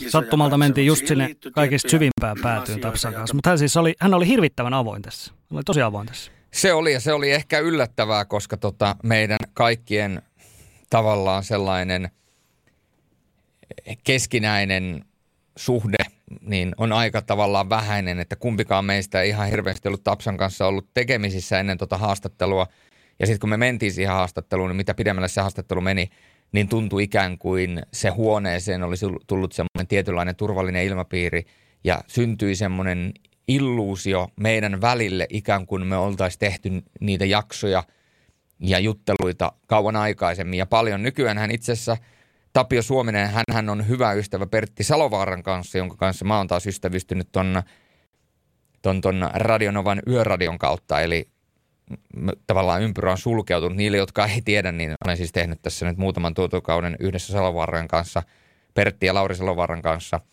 [0.09, 3.35] sattumalta mentiin just sinne kaikista syvimpään päätyyn Tapsan kanssa.
[3.35, 5.33] Mutta hän siis oli, hän oli hirvittävän avoin tässä.
[5.33, 6.33] Hän oli tosi avoin tässä.
[6.53, 10.23] Se oli ja se oli ehkä yllättävää, koska tota meidän kaikkien
[10.91, 12.11] tavallaan sellainen
[14.05, 15.05] keskinäinen
[15.57, 16.05] suhde
[16.41, 20.89] niin on aika tavallaan vähäinen, että kumpikaan meistä ei ihan hirveästi ollut Tapsan kanssa ollut
[20.95, 22.67] tekemisissä ennen tuota haastattelua.
[23.19, 26.11] Ja sitten kun me mentiin siihen haastatteluun, niin mitä pidemmälle se haastattelu meni,
[26.53, 31.45] niin tuntui ikään kuin se huoneeseen olisi tullut semmoinen tietynlainen turvallinen ilmapiiri
[31.85, 33.13] ja syntyi semmoinen
[33.49, 36.71] illuusio meidän välille ikään kuin me oltaisiin tehty
[37.01, 37.85] niitä jaksoja
[38.61, 41.03] ja jutteluita kauan aikaisemmin ja paljon.
[41.03, 41.97] Nykyään hän itse asiassa
[42.55, 47.29] Tapio Suominen, hän on hyvä ystävä Pertti Salovaaran kanssa, jonka kanssa mä oon taas ystävystynyt
[47.33, 47.63] ton,
[48.83, 51.29] ton, ton Radionovan yöradion kautta, eli
[52.47, 53.77] tavallaan ympyrä on sulkeutunut.
[53.77, 58.23] Niille, jotka ei tiedä, niin olen siis tehnyt tässä nyt muutaman tuotokauden yhdessä Salovaaran kanssa,
[58.75, 60.21] Pertti ja Lauri Salovaaran kanssa–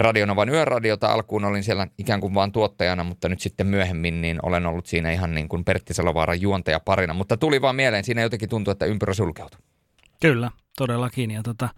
[0.00, 1.12] Radionovan yöradiota.
[1.12, 5.12] Alkuun olin siellä ikään kuin vain tuottajana, mutta nyt sitten myöhemmin niin olen ollut siinä
[5.12, 7.14] ihan niin kuin Pertti Salovaaran juontaja parina.
[7.14, 9.60] Mutta tuli vaan mieleen, siinä jotenkin tuntuu, että ympyrä sulkeutui.
[10.20, 10.50] Kyllä,
[10.80, 11.30] todellakin.
[11.30, 11.68] Ja tota,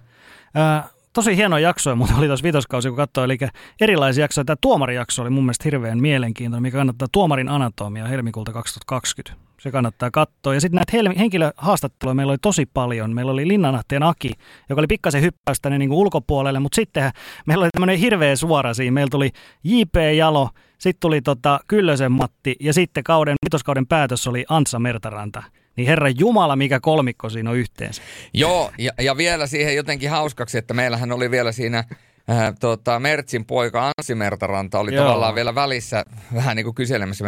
[0.55, 3.39] ää, tosi hieno jakso, mutta oli tuossa viitoskausi, kun katsoin, eli
[3.81, 4.45] erilaisia jaksoja.
[4.45, 9.43] Tämä tuomarijakso oli mun mielestä hirveän mielenkiintoinen, mikä kannattaa tuomarin anatomia helmikuulta 2020.
[9.61, 10.55] Se kannattaa katsoa.
[10.55, 13.15] Ja sitten näitä henkilöhaastatteluja meillä oli tosi paljon.
[13.15, 14.33] Meillä oli Linnanahteen Aki,
[14.69, 17.11] joka oli pikkasen hyppäys tänne niin ulkopuolelle, mutta sitten
[17.47, 18.95] meillä oli tämmöinen hirveä suora siinä.
[18.95, 19.31] Meillä tuli
[19.65, 19.97] J.P.
[20.17, 20.49] Jalo,
[20.79, 25.43] sitten tuli tota Kyllösen Matti ja sitten kauden, vitoskauden päätös oli Antsa Mertaranta.
[25.77, 28.03] Niin herra Jumala, mikä kolmikko siinä on yhteensä.
[28.35, 31.85] Joo, ja, ja vielä siihen jotenkin hauskaksi, että meillähän oli vielä siinä
[32.31, 35.05] Äh, tota, Mertsin poika Anssi Mertaranta oli Joo.
[35.05, 36.05] tavallaan vielä välissä
[36.35, 37.25] vähän niin kuin kyselemässä.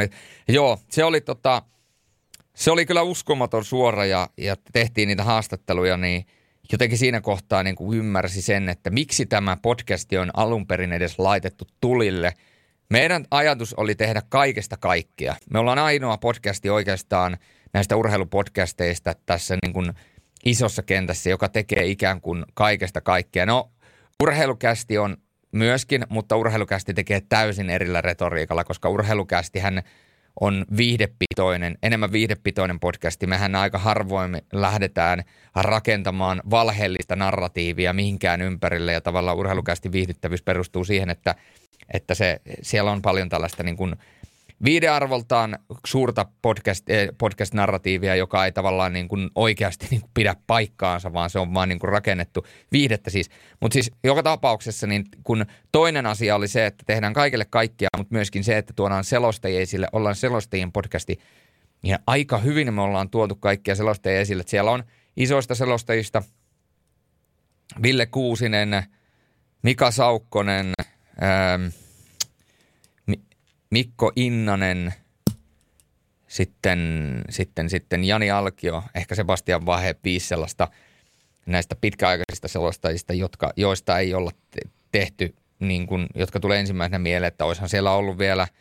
[0.49, 1.63] Joo, se oli tota,
[2.55, 6.27] se oli kyllä uskomaton suora ja, ja tehtiin niitä haastatteluja, niin
[6.73, 11.19] jotenkin siinä kohtaa niin kuin ymmärsi sen, että miksi tämä podcasti on alun perin edes
[11.19, 12.33] laitettu tulille.
[12.91, 15.37] Meidän ajatus oli tehdä kaikesta kaikkea.
[15.51, 17.37] Me ollaan ainoa podcasti oikeastaan
[17.75, 19.93] näistä urheilupodcasteista tässä niin kuin
[20.45, 23.47] isossa kentässä, joka tekee ikään kuin kaikesta kaikkea.
[23.47, 23.71] No,
[24.23, 25.17] urheilukästi on
[25.53, 29.83] myöskin, mutta urheilukästi tekee täysin erillä retoriikalla, koska urheilukästi hän–
[30.41, 33.27] on viihdepitoinen, enemmän viihdepitoinen podcasti.
[33.27, 41.11] Mehän aika harvoin lähdetään rakentamaan valheellista narratiivia mihinkään ympärille ja tavallaan urheilukästi viihdyttävyys perustuu siihen,
[41.11, 41.35] että,
[41.93, 43.97] että se, siellä on paljon tällaista niin kuin
[44.65, 51.13] viidearvoltaan suurta podcast, eh, podcast-narratiivia, joka ei tavallaan niin kuin oikeasti niin kuin pidä paikkaansa,
[51.13, 53.31] vaan se on vaan niin kuin rakennettu viihdettä siis.
[53.61, 58.15] Mutta siis joka tapauksessa niin kun toinen asia oli se, että tehdään kaikille kaikkia, mutta
[58.15, 61.19] myöskin se, että tuodaan selostajia esille, ollaan selostajien podcasti.
[61.83, 64.41] Ja aika hyvin me ollaan tuotu kaikkia selostajia esille.
[64.41, 64.85] Että siellä on
[65.17, 66.23] isoista selostajista
[67.83, 68.83] Ville Kuusinen,
[69.63, 70.73] Mika Saukkonen,
[71.23, 71.84] ähm,
[73.75, 74.95] Mikko Innanen,
[76.29, 80.69] sitten, sitten, sitten Jani Alkio, ehkä Sebastian Vahe, viisi sellaista
[81.47, 84.31] näistä pitkäaikaisista selostajista, jotka, joista ei olla
[84.93, 88.49] tehty, niin kuin, jotka tulee ensimmäisenä mieleen, että olisihan siellä ollut vielä–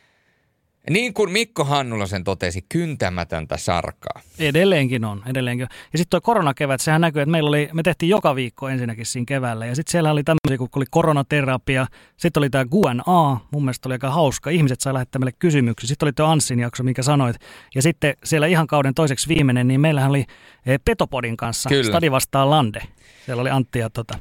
[0.89, 4.21] niin kuin Mikko Hannula sen totesi, kyntämätöntä sarkaa.
[4.39, 5.77] Edelleenkin on, edelleenkin on.
[5.93, 9.25] Ja sitten tuo koronakevät, sehän näkyy, että meillä oli, me tehtiin joka viikko ensinnäkin siinä
[9.27, 9.65] keväällä.
[9.65, 13.95] Ja sitten siellä oli tämmöisiä, kun oli koronaterapia, sitten oli tämä Q&A, mun mielestä oli
[13.95, 14.49] aika hauska.
[14.49, 15.87] Ihmiset sai lähettää meille kysymyksiä.
[15.87, 17.35] Sitten oli tuo Anssin jakso, minkä sanoit.
[17.75, 20.25] Ja sitten siellä ihan kauden toiseksi viimeinen, niin meillähän oli
[20.65, 21.83] eh, Petopodin kanssa, Kyllä.
[21.83, 22.81] Stadi vastaan Lande.
[23.25, 24.19] Siellä oli Antti ja, tota,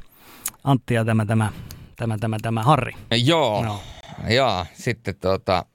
[0.63, 1.49] Antti ja tämä, tämä,
[1.95, 2.93] tämä, tämä, tämä Harri.
[3.25, 3.79] Joo, no.
[4.29, 5.65] Joo, sitten tota,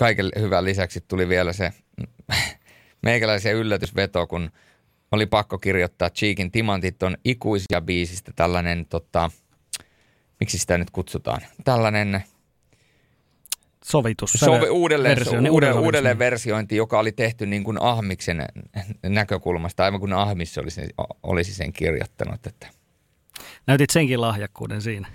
[0.00, 1.72] kaiken hyvän lisäksi tuli vielä se
[3.02, 4.50] meikäläisen yllätysveto, kun
[5.12, 9.30] oli pakko kirjoittaa Cheekin Timantit on ikuisia biisistä tällainen, tota,
[10.40, 12.24] miksi sitä nyt kutsutaan, tällainen
[13.84, 14.32] sovitus.
[14.32, 18.44] Sovi, uudelleen, versio, niin uudelleen, uudelleen versiointi, joka oli tehty niin kuin Ahmiksen
[19.02, 20.80] näkökulmasta, aivan kuin Ahmis olisi,
[21.22, 22.46] olisi sen kirjoittanut.
[22.46, 22.66] Että.
[23.66, 25.08] Näytit senkin lahjakkuuden siinä.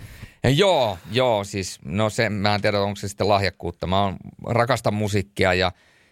[0.50, 3.88] Joo, joo, siis no se, mä en tiedä, onko se sitten lahjakkuutta.
[3.88, 5.72] Mä on, rakastan musiikkia ja,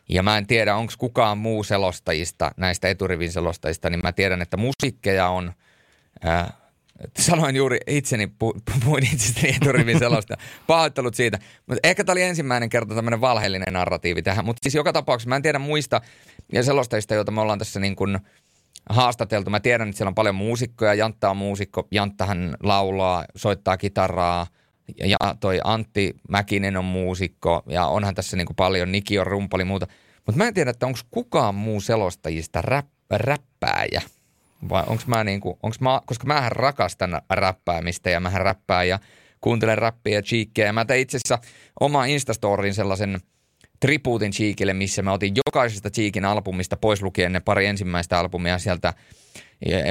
[0.10, 4.58] ja mä en tiedä, onko kukaan muu selostajista, näistä eturivin selostajista, niin mä tiedän, että
[4.58, 5.54] musiikkeja on,
[6.28, 6.54] äh,
[7.20, 8.54] sanoin juuri itseni, pu,
[8.84, 11.40] puhuin itsestäni eturivin selosta, pahoittelut siitä.
[11.68, 15.36] Mutta ehkä tämä oli ensimmäinen kerta tämmöinen valheellinen narratiivi tähän, mutta siis joka tapauksessa mä
[15.36, 16.02] en tiedä muista
[16.54, 18.20] ja selostajista, joita me ollaan tässä niin kuin–
[18.89, 19.49] haastateltu.
[19.49, 20.93] Mä tiedän, että siellä on paljon muusikkoja.
[20.93, 21.88] Jantta on muusikko.
[21.91, 24.47] Janttahan laulaa, soittaa kitaraa.
[25.05, 27.63] Ja toi Antti Mäkinen on muusikko.
[27.67, 28.91] Ja onhan tässä niin kuin paljon.
[28.91, 29.88] Niki on rumpali muuta.
[30.26, 34.01] Mutta mä en tiedä, että onko kukaan muu selostajista rap, räppääjä.
[34.69, 38.99] Vai onko mä niin kuin, onks mä, koska mähän rakastan räppäämistä ja mähän räppään ja
[39.41, 40.74] kuuntelen räppiä ja cheekkejä.
[40.74, 41.49] Mä tein itse asiassa
[41.80, 43.19] oma Instastorin sellaisen–
[43.84, 48.94] tribuutin Cheekille, missä mä otin jokaisesta Cheekin albumista pois lukien ne pari ensimmäistä albumia sieltä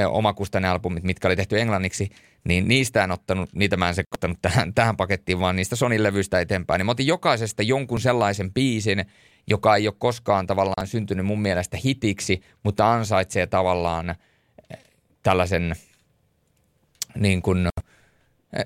[0.09, 2.11] omakustanne albumit, mitkä oli tehty englanniksi,
[2.45, 6.41] niin niistä en ottanut, niitä mä en sekoittanut tähän, tähän pakettiin, vaan niistä Sonin levyistä
[6.41, 6.79] eteenpäin.
[6.79, 9.05] Niin mä otin jokaisesta jonkun sellaisen biisin,
[9.47, 14.17] joka ei ole koskaan tavallaan syntynyt mun mielestä hitiksi, mutta ansaitsee tavallaan eh,
[15.23, 15.75] tällaisen
[17.15, 17.69] niin kuin,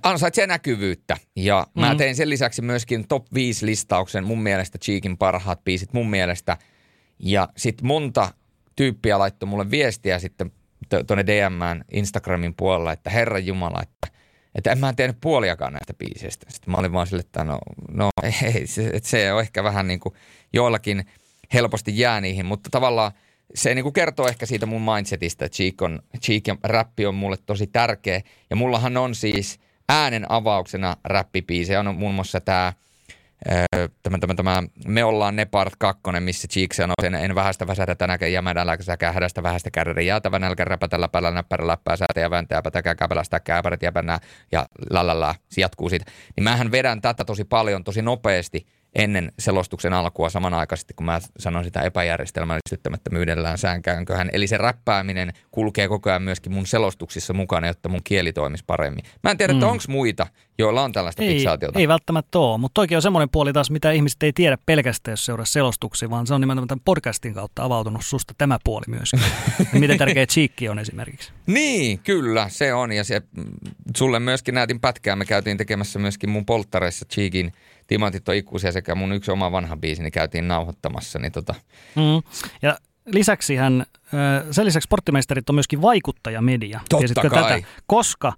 [0.03, 1.17] ansaitsee näkyvyyttä.
[1.37, 1.81] Ja mm.
[1.81, 6.57] mä tein sen lisäksi myöskin top 5 listauksen mun mielestä Cheekin parhaat biisit mun mielestä.
[7.19, 8.31] Ja sitten monta
[8.77, 10.53] tyyppiä laittoi mulle viestiä sitten
[11.07, 14.19] tuonne DMään Instagramin puolella, että Herran Jumala, että,
[14.55, 16.47] että en mä tiennyt puoliakaan näistä biiseistä.
[16.49, 17.59] Sitten mä olin vaan sille, että no,
[17.91, 18.09] no
[18.55, 20.15] ei, se, että se on ehkä vähän niin kuin
[20.53, 21.05] joillakin
[21.55, 23.13] helposti jää niihin, mutta tavallaan
[23.55, 27.15] se niin kuin kertoo ehkä siitä mun mindsetistä, että Cheek, on, Cheek ja räppi on
[27.15, 28.21] mulle tosi tärkeä.
[28.51, 32.73] Ja mullahan on siis äänen avauksena räppipiisejä, on muun muassa tämä–
[34.03, 37.95] tämä, tämä, tämä, me ollaan ne part kakkonen, missä Cheek sanoo sen, en vähästä väsähdä
[37.95, 42.63] tänäkään jämädä läkäsäkää hädästä vähästä kärrä jäätävä nälkä räpätä läpällä näppärä läppää säätä ja vääntää
[42.63, 44.19] pätäkää käpälästä kääpärät jäpänää
[44.53, 46.05] ja lalala, se jatkuu siitä.
[46.37, 48.67] Niin mähän vedän tätä tosi paljon, tosi nopeasti
[48.97, 54.31] ennen selostuksen alkua samanaikaisesti, kun mä sanon sitä epäjärjestelmällistyttämättömyydellään säänkäänköhän.
[54.33, 59.05] Eli se räppääminen kulkee koko ajan myöskin mun selostuksissa mukana, jotta mun kieli toimisi paremmin.
[59.23, 59.57] Mä en tiedä, mm.
[59.57, 60.27] että onko muita,
[60.59, 61.79] joilla on tällaista ei, fiksaatiota.
[61.79, 65.27] Ei välttämättä ole, mutta toki on semmoinen puoli taas, mitä ihmiset ei tiedä pelkästään, jos
[65.27, 69.13] seuraa selostuksia, vaan se on nimenomaan tämän podcastin kautta avautunut susta tämä puoli myös.
[69.73, 71.33] Miten tärkeä cheekki on esimerkiksi.
[71.47, 72.93] Niin, kyllä, se on.
[72.93, 73.45] Ja se, mm,
[73.97, 75.17] sulle myöskin näytin pätkää.
[75.17, 77.53] Me käytiin tekemässä myöskin mun polttareissa cheekin–
[77.87, 81.19] Timantit on ikuisia sekä mun yksi oma vanha biisi, niin käytiin nauhoittamassa.
[81.19, 81.55] Niin tota.
[81.97, 82.23] mm.
[82.63, 83.87] Ja lisäksi hän
[84.51, 86.81] sen lisäksi sporttimeisterit on myöskin vaikuttajamedia.
[86.89, 87.43] Totta kai.
[87.43, 87.69] Tätä?
[87.87, 88.33] Koska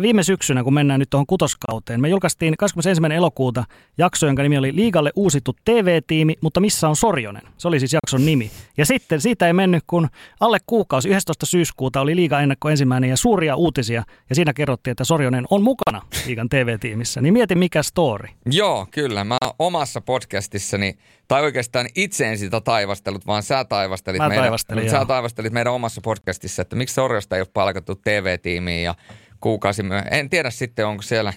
[0.00, 3.14] viime syksynä, kun mennään nyt tuohon kutoskauteen, me julkaistiin 21.
[3.14, 3.64] elokuuta
[3.98, 7.42] jakso, jonka nimi oli Liigalle uusittu TV-tiimi, mutta missä on Sorjonen?
[7.58, 8.50] Se oli siis jakson nimi.
[8.76, 10.08] Ja sitten siitä ei mennyt, kun
[10.40, 11.46] alle kuukausi, 11.
[11.46, 14.02] syyskuuta oli Liiga ennakko ensimmäinen ja suuria uutisia.
[14.28, 17.20] Ja siinä kerrottiin, että Sorjonen on mukana Liigan TV-tiimissä.
[17.20, 18.28] Niin mieti mikä story.
[18.46, 19.24] Joo, kyllä.
[19.24, 24.44] Mä omassa podcastissani, tai oikeastaan itse en sitä taivastellut, vaan sä taivastelit Mä meidän,
[24.86, 28.94] taivastelin, sä taivastelit meidän omassa podcastissa, että miksi Sorjosta ei ole palkattu TV-tiimiin ja
[29.40, 30.14] kuukausi myöhemmin.
[30.14, 31.32] En tiedä sitten, onko siellä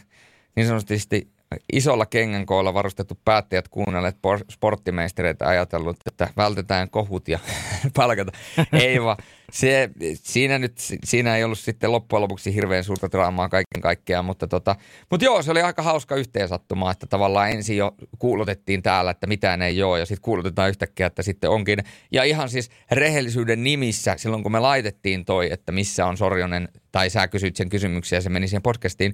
[0.56, 1.32] niin sanotusti
[1.74, 4.18] isolla kengänkoolla varustettu päättäjät kuunnelleet
[4.50, 7.40] sporttimeistereitä ajatellut, että vältetään kohut ja
[7.96, 8.32] palkata.
[8.74, 9.18] Ei vaan,
[9.52, 10.74] se, siinä, nyt,
[11.04, 14.76] siinä ei ollut sitten loppujen lopuksi hirveän suurta draamaa kaiken kaikkiaan, mutta, tota,
[15.12, 19.62] mutta joo, se oli aika hauska yhteensattuma, että tavallaan ensin jo kuulutettiin täällä, että mitään
[19.62, 21.80] ei ole ja sitten kuulutetaan yhtäkkiä, että sitten onkin.
[22.12, 27.10] Ja ihan siis rehellisyyden nimissä, silloin kun me laitettiin toi, että missä on Sorjonen, tai
[27.10, 29.14] sä kysyit sen kysymyksiä ja se meni siihen podcastiin,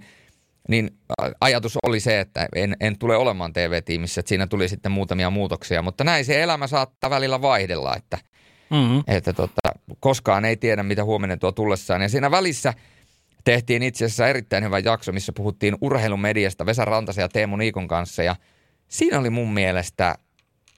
[0.69, 0.97] niin
[1.41, 5.81] ajatus oli se, että en, en tule olemaan TV-tiimissä, että siinä tuli sitten muutamia muutoksia,
[5.81, 8.17] mutta näin se elämä saattaa välillä vaihdella, että,
[8.69, 9.03] mm-hmm.
[9.07, 12.01] että tota, koskaan ei tiedä, mitä huominen tuo tullessaan.
[12.01, 12.73] Ja siinä välissä
[13.43, 18.23] tehtiin itse asiassa erittäin hyvä jakso, missä puhuttiin urheilumediasta Vesa Rantasen ja Teemu Niikon kanssa,
[18.23, 18.35] ja
[18.87, 20.15] siinä oli mun mielestä,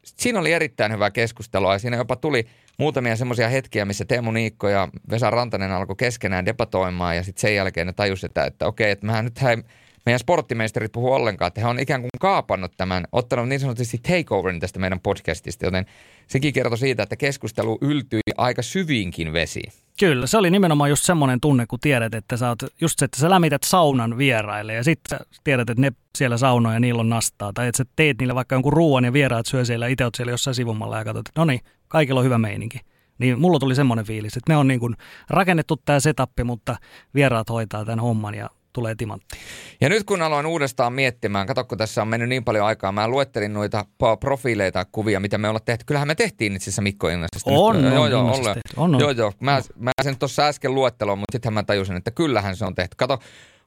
[0.04, 4.70] siinä oli erittäin hyvä keskustelua, ja siinä jopa tuli muutamia semmoisia hetkiä, missä Teemu Niikko
[4.70, 8.92] ja Vesa Rantanen alkoi keskenään debatoimaan ja sitten sen jälkeen ne tajusivat, että, että okei,
[8.92, 9.58] että mehän nyt hei,
[10.06, 14.60] meidän sporttimeisterit puhuu ollenkaan, että he on ikään kuin kaapannut tämän, ottanut niin sanotusti takeoverin
[14.60, 15.86] tästä meidän podcastista, joten
[16.28, 19.72] sekin kertoi siitä, että keskustelu yltyi aika syviinkin vesiin.
[20.00, 23.20] Kyllä, se oli nimenomaan just semmoinen tunne, kun tiedät, että sä oot, just se, että
[23.20, 27.54] sä lämmität saunan vieraille ja sitten tiedät, että ne siellä saunoja ja niillä on nastaa.
[27.54, 30.32] Tai että sä teet niille vaikka jonkun ruoan ja vieraat syö siellä, itse oot siellä
[30.32, 32.80] jossain sivumalla ja katsot, että no niin, kaikilla on hyvä meininki.
[33.18, 34.96] Niin mulla tuli semmoinen fiilis, että me on niin kuin
[35.30, 36.76] rakennettu tämä setappi, mutta
[37.14, 39.38] vieraat hoitaa tämän homman ja tulee timantti.
[39.82, 43.08] Ja nyt kun aloin uudestaan miettimään, kato kun tässä on mennyt niin paljon aikaa, mä
[43.08, 43.86] luettelin noita
[44.20, 45.86] profiileita, kuvia, mitä me ollaan tehty.
[45.86, 47.50] Kyllähän me tehtiin itse asiassa Mikko Ilmeisesti.
[47.54, 49.02] On, nyt, on, joo, joo, on, on, on, on.
[49.02, 49.34] Joo, joo.
[49.40, 52.96] Mä, mä sen tuossa äsken luetteloon, mutta sittenhän mä tajusin, että kyllähän se on tehty.
[52.98, 53.20] Kato,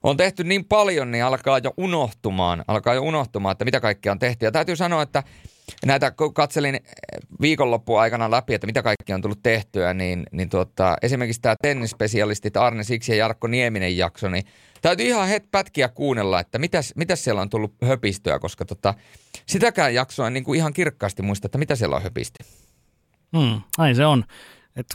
[0.02, 4.18] on tehty niin paljon, niin alkaa jo unohtumaan, alkaa jo unohtumaan, että mitä kaikkea on
[4.18, 4.46] tehty.
[4.46, 5.22] Ja täytyy sanoa, että
[5.86, 6.80] näitä kun katselin
[7.40, 12.56] viikonloppuun aikana läpi, että mitä kaikki on tullut tehtyä, niin, niin tuota, esimerkiksi tämä tennisspesialistit
[12.56, 14.44] Arne Siksi ja Jarkko Nieminen jakso, niin
[14.82, 18.94] täytyy ihan het pätkiä kuunnella, että mitäs, mitäs siellä on tullut höpistöä, koska tota,
[19.46, 22.44] sitäkään jaksoa en niin kuin ihan kirkkaasti muista, että mitä siellä on höpisti.
[23.36, 24.24] Hmm, ai se on.
[24.76, 24.86] Et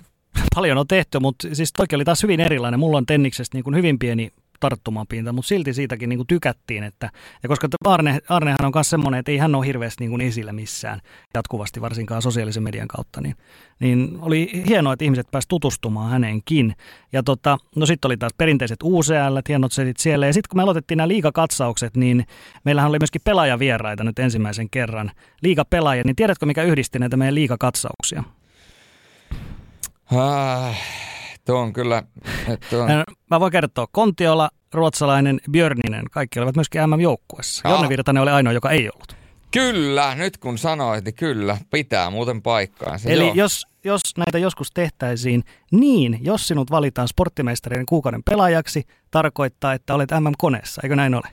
[0.56, 2.80] paljon on tehty, mutta siis toki oli taas hyvin erilainen.
[2.80, 4.32] Mulla on Tenniksestä niin kuin hyvin pieni
[4.64, 6.84] tarttumapinta, mutta silti siitäkin niin kuin tykättiin.
[6.84, 7.09] Että,
[7.43, 10.53] ja koska Arne, Arnehan on myös semmoinen, että ei hän ole hirveästi niin kuin esillä
[10.53, 10.99] missään
[11.34, 13.36] jatkuvasti, varsinkaan sosiaalisen median kautta, niin,
[13.80, 16.76] niin oli hienoa, että ihmiset pääsivät tutustumaan häneenkin.
[17.14, 20.26] Ja tota, no sitten oli taas perinteiset UCL, hienot setit siellä.
[20.26, 22.26] Ja sitten kun me aloitettiin nämä liikakatsaukset, niin
[22.66, 25.11] meillähän oli myöskin pelaajavieraita nyt ensimmäisen kerran.
[25.41, 28.24] Liikapelaajia, niin tiedätkö mikä yhdisti näitä meidän liikakatsauksia?
[30.11, 31.12] Ah
[31.46, 32.04] Tuo on kyllä...
[32.70, 32.89] Tuo on...
[33.30, 37.70] Mä voin kertoa, Kontiola, ruotsalainen Björninen, kaikki olivat myöskin MM-joukkuessa.
[37.70, 39.16] Jonne Virtanen oli ainoa, joka ei ollut.
[39.52, 43.10] Kyllä, nyt kun sanoit, niin kyllä, pitää muuten paikkaansa.
[43.10, 49.94] Eli jos, jos näitä joskus tehtäisiin niin, jos sinut valitaan sporttimestarin kuukauden pelaajaksi, tarkoittaa, että
[49.94, 51.28] olet MM-koneessa, eikö näin ole?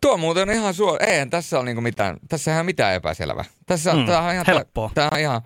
[0.00, 0.98] Tuo muuten on ihan suo...
[1.00, 3.44] Eihän tässä ole niinku mitään, tässä ei mitään epäselvää.
[3.66, 4.90] Tässä mm, tämä on ihan, helppoa.
[4.94, 5.42] Tämä on ihan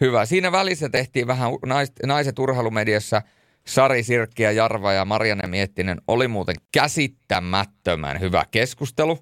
[0.00, 0.26] hyvä.
[0.26, 3.22] Siinä välissä tehtiin vähän nais, naiset urheilumediassa
[3.68, 9.18] Sari Sirkki ja Jarva ja Marianne Miettinen oli muuten käsittämättömän hyvä keskustelu.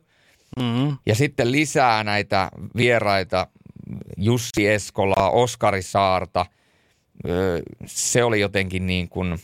[0.61, 0.97] Mm.
[1.07, 3.47] Ja sitten lisää näitä vieraita,
[4.17, 6.47] Jussi Eskolaa, Oskari Saarta.
[7.87, 9.39] Se oli jotenkin niin kuin,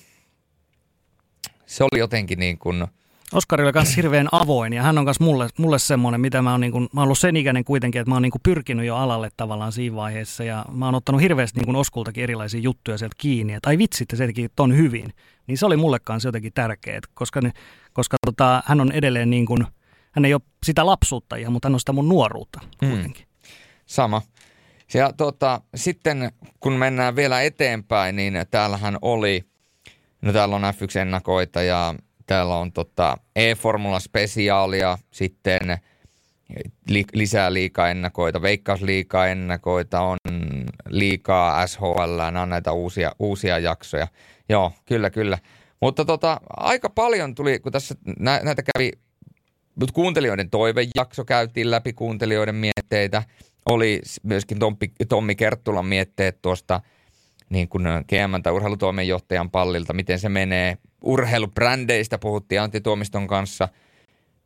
[1.67, 2.87] se oli jotenkin niin kuin–
[3.33, 6.61] Oskari oli myös hirveän avoin ja hän on myös mulle, mulle semmoinen, mitä mä oon,
[6.61, 9.31] niin kuin, mä oon ollut sen ikäinen kuitenkin, että mä oon niin pyrkinyt jo alalle
[9.37, 13.71] tavallaan siinä vaiheessa ja mä oon ottanut hirveästi niin Oskultakin erilaisia juttuja sieltä kiinni, että
[13.71, 15.15] ai vitsi, että se teki ton hyvin.
[15.47, 17.53] Niin se oli mulle kanssa jotenkin tärkeää, koska, ne,
[17.93, 19.67] koska tota, hän on edelleen niin kuin,
[20.13, 22.91] hän ei ole sitä lapsuutta ihan, mutta hän on sitä mun nuoruutta hmm.
[22.91, 23.27] kuitenkin.
[23.27, 23.49] Mm.
[23.87, 24.23] Sama.
[24.95, 29.45] Ja tota, sitten kun mennään vielä eteenpäin, niin täällähän oli,
[30.23, 31.95] no täällä on F1-ennakoita ja
[32.27, 35.79] Täällä on tota E-Formula Spesiaalia, sitten
[36.89, 40.17] li- lisää liikaennakoita, veikkausliikaennakoita, on
[40.89, 44.09] liikaa SHL, on näitä uusia, uusia jaksoja.
[44.49, 45.39] Joo, kyllä, kyllä.
[45.81, 48.91] Mutta tota, aika paljon tuli, kun tässä nä- näitä kävi,
[49.75, 53.23] mutta kuuntelijoiden toivejakso käytiin läpi kuuntelijoiden mietteitä.
[53.67, 56.81] Oli myöskin Tommi, Tommi Kerttulan mietteet tuosta
[57.51, 63.69] niin kuin GM tai urheilutoimenjohtajan pallilta, miten se menee urheilubrändeistä puhuttiin Antti Tuomiston kanssa.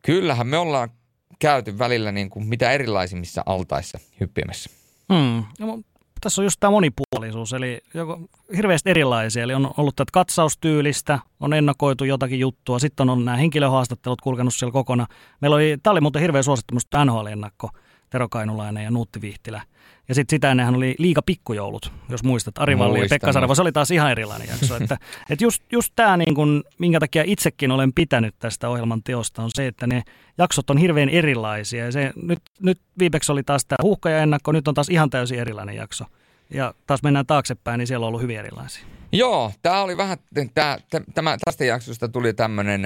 [0.03, 0.91] Kyllähän me ollaan
[1.39, 4.71] käyty välillä niin kuin mitä erilaisimmissa altaissa hyppimässä.
[5.13, 5.45] Hmm.
[5.61, 5.81] No,
[6.21, 8.21] tässä on just tämä monipuolisuus, eli joko
[8.57, 9.43] hirveästi erilaisia.
[9.43, 14.73] Eli on ollut tätä katsaustyylistä, on ennakoitu jotakin juttua, sitten on nämä henkilöhaastattelut kulkenut siellä
[14.73, 15.07] kokona.
[15.41, 17.71] Meillä oli, tämä oli muuten hirveän suosittu NHL-ennakko,
[18.11, 19.63] Tero Kainulainen ja Nuutti Vihtilä–
[20.09, 22.59] ja sitten sitä ennenhän oli liika pikkujoulut, jos muistat.
[22.59, 24.77] Ari Valli ja Pekka Sarvo, se oli taas ihan erilainen jakso.
[24.77, 24.99] että,
[25.31, 29.51] että just, just tämä, niin kun, minkä takia itsekin olen pitänyt tästä ohjelman teosta, on
[29.55, 30.03] se, että ne
[30.39, 31.85] jaksot on hirveän erilaisia.
[31.85, 35.11] Ja se, nyt, nyt viimeksi oli taas tämä huuhka ja ennakko, nyt on taas ihan
[35.11, 36.05] täysin erilainen jakso.
[36.51, 38.85] Ja taas mennään taaksepäin, niin siellä on ollut hyvin erilaisia.
[39.13, 40.19] Joo, tämä oli vähän,
[40.55, 40.79] tää,
[41.15, 42.85] tämä, tästä jaksosta tuli tämmöinen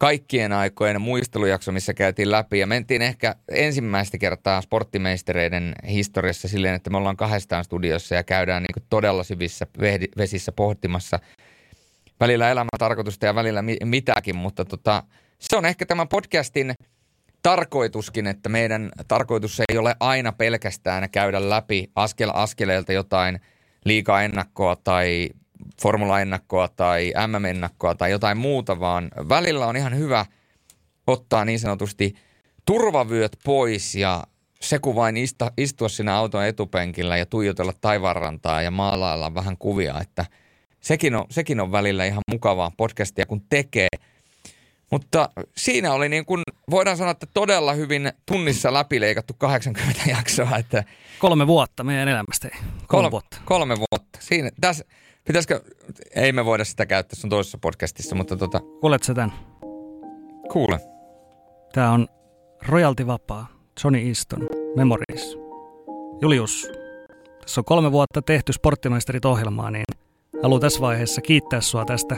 [0.00, 2.58] kaikkien aikojen muistelujakso, missä käytiin läpi.
[2.58, 8.62] Ja mentiin ehkä ensimmäistä kertaa sporttimeistereiden historiassa silleen, että me ollaan kahdestaan studiossa ja käydään
[8.62, 9.66] niin todella syvissä
[10.16, 11.18] vesissä pohtimassa
[12.20, 15.02] välillä elämän tarkoitusta ja välillä mitäkin, mutta tota,
[15.38, 16.72] se on ehkä tämän podcastin
[17.42, 23.40] tarkoituskin, että meidän tarkoitus ei ole aina pelkästään käydä läpi askel askeleelta jotain
[23.84, 25.30] liikaa ennakkoa tai
[25.82, 30.26] formula-ennakkoa tai MM-ennakkoa tai jotain muuta, vaan välillä on ihan hyvä
[31.06, 32.14] ottaa niin sanotusti
[32.66, 34.24] turvavyöt pois ja
[34.60, 40.00] se kun vain ista, istua siinä auton etupenkillä ja tuijotella taivaanrantaa ja maalailla vähän kuvia,
[40.00, 40.26] että
[40.80, 43.88] sekin on, sekin on välillä ihan mukavaa podcastia kun tekee.
[44.90, 50.56] Mutta siinä oli niin kuin, voidaan sanoa, että todella hyvin tunnissa läpileikattu 80 jaksoa.
[50.56, 50.84] Että
[51.18, 52.48] kolme vuotta meidän elämästä.
[52.48, 53.36] Kolme, kolme vuotta.
[53.44, 54.18] Kolme vuotta.
[54.20, 54.84] Siinä, tässä,
[55.24, 55.60] Pitäisikö,
[56.16, 58.60] ei me voida sitä käyttää sun toisessa podcastissa, mutta tota...
[58.80, 59.32] Kuulet sä tämän?
[60.52, 60.80] Kuule.
[61.72, 62.08] Tää on
[62.68, 63.46] royalty vapaa
[63.84, 65.36] Johnny Easton Memories.
[66.20, 66.68] Julius,
[67.40, 69.84] tässä on kolme vuotta tehty sporttimaisterit ohjelmaa, niin
[70.42, 72.16] haluan tässä vaiheessa kiittää sua tästä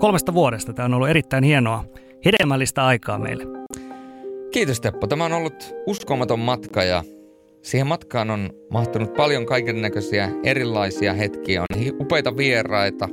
[0.00, 0.72] kolmesta vuodesta.
[0.72, 1.84] Tämä on ollut erittäin hienoa,
[2.24, 3.44] hedelmällistä aikaa meille.
[4.52, 5.06] Kiitos Teppo.
[5.06, 7.04] Tämä on ollut uskomaton matka ja
[7.66, 11.60] Siihen matkaan on mahtunut paljon kaiken näköisiä erilaisia hetkiä.
[11.60, 13.08] On upeita vieraita,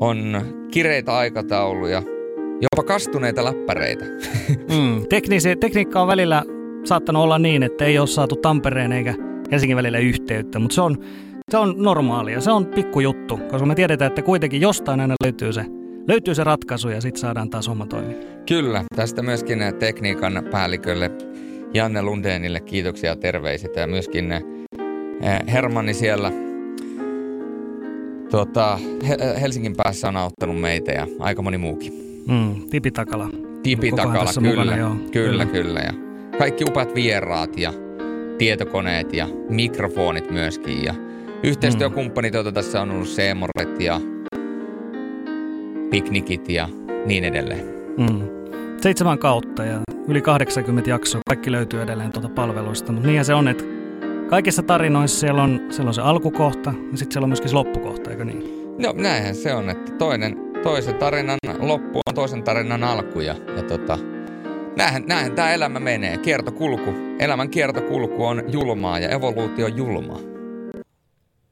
[0.00, 2.02] on kireitä aikatauluja,
[2.62, 4.04] jopa kastuneita läppäreitä.
[4.48, 6.42] Mm, teknisi, tekniikka on välillä
[6.84, 9.14] saattanut olla niin, että ei ole saatu Tampereen eikä
[9.52, 10.98] Helsingin välillä yhteyttä, mutta se on,
[11.50, 15.64] se on normaalia, se on pikkujuttu, koska me tiedetään, että kuitenkin jostain aina löytyy se,
[16.08, 18.16] löytyy se ratkaisu ja sitten saadaan taas homma toimia.
[18.48, 21.10] Kyllä, tästä myöskin tekniikan päällikölle
[21.74, 24.42] Janne Lundeenille kiitoksia ja terveiset ja myöskin eh,
[25.52, 26.32] Hermanni siellä
[28.30, 28.78] tuota,
[29.40, 31.92] Helsingin päässä on auttanut meitä ja aika moni muukin.
[32.28, 33.28] Mm, tipi Takala.
[33.62, 34.96] Tipi Takala, kyllä, mukana, joo.
[35.12, 35.80] kyllä, kyllä.
[35.80, 35.92] Ja
[36.38, 37.72] kaikki upeat vieraat ja
[38.38, 40.94] tietokoneet ja mikrofonit myöskin ja
[41.42, 44.00] yhteistyökumppanit, joita tässä on ollut Seemoret ja
[45.90, 46.68] piknikit ja
[47.06, 47.64] niin edelleen.
[47.98, 48.28] Mm.
[48.80, 51.20] Seitsemän kautta ja yli 80 jaksoa.
[51.28, 53.64] Kaikki löytyy edelleen tuolta palveluista, mutta niinhän se on, että
[54.30, 58.10] kaikissa tarinoissa siellä on, siellä on se alkukohta ja sitten siellä on myöskin se loppukohta,
[58.10, 58.64] eikö niin?
[58.78, 63.62] No näinhän se on, että toinen, toisen tarinan loppu on toisen tarinan alku ja, ja
[63.62, 63.98] tota,
[64.76, 66.18] näinhän, näinhän tämä elämä menee.
[66.18, 70.33] Kiertokulku, elämän kiertokulku on julmaa ja evoluutio on julmaa.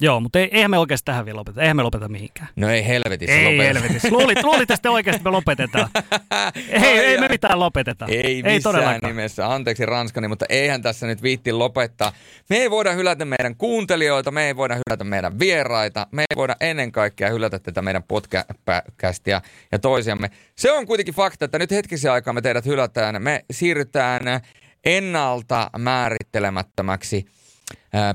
[0.03, 1.61] Joo, mutta ei, eihän me oikeasti tähän vielä lopeta.
[1.61, 2.49] Eihän me lopeta mihinkään.
[2.57, 3.63] No ei helvetissä Ei lopeta.
[3.63, 4.09] helvetissä.
[4.11, 5.89] Luulit, luulit että oikeasti me lopetetaan.
[6.85, 8.07] ei, ei me mitään lopeteta.
[8.09, 9.01] Ei, ei missään todellakaan.
[9.11, 9.53] nimessä.
[9.53, 12.13] Anteeksi Ranskani, mutta eihän tässä nyt viitti lopettaa.
[12.51, 16.57] Me ei voida hylätä meidän kuuntelijoita, me ei voida hylätä meidän vieraita, me ei voida
[16.61, 18.03] ennen kaikkea hylätä tätä meidän
[18.65, 19.41] podcastia
[19.73, 20.31] ja toisiamme.
[20.57, 23.23] Se on kuitenkin fakta, että nyt hetkisen aikaa me teidät hylätään.
[23.23, 24.23] Me siirrytään
[24.85, 27.42] ennalta määrittelemättömäksi ää,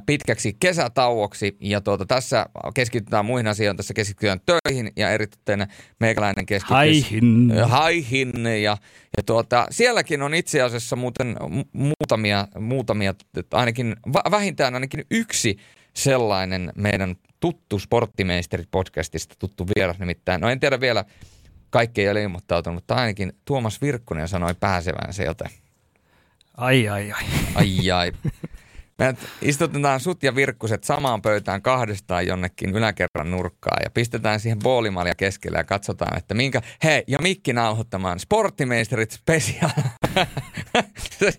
[0.05, 5.67] pitkäksi kesätauoksi ja tuota, tässä keskitytään muihin asioihin, tässä keskitytään töihin ja erityisen
[5.99, 7.51] meikäläinen keskittyy Haihin.
[7.65, 8.77] haihin ja,
[9.17, 13.13] ja tuota, sielläkin on itse asiassa muuten mu- muutamia, muutamia
[13.53, 13.95] ainakin
[14.31, 15.57] vähintään ainakin yksi
[15.93, 20.41] sellainen meidän tuttu Sporttimeisterit podcastista tuttu vieras nimittäin.
[20.41, 21.05] No en tiedä vielä,
[21.69, 25.49] kaikki ei ole ilmoittautunut, mutta ainakin Tuomas Virkkunen sanoi pääsevänsä, joten
[26.57, 27.23] Ai, ai, ai.
[27.55, 28.11] ai ai.
[28.99, 35.15] Me istutetaan sut ja Virkkuset samaan pöytään kahdestaan jonnekin yläkerran nurkkaan ja pistetään siihen boolimalja
[35.15, 36.61] keskelle ja katsotaan, että minkä...
[36.83, 39.69] Hei, ja mikki nauhoittamaan Sporttimeisterit special.
[41.19, 41.33] se,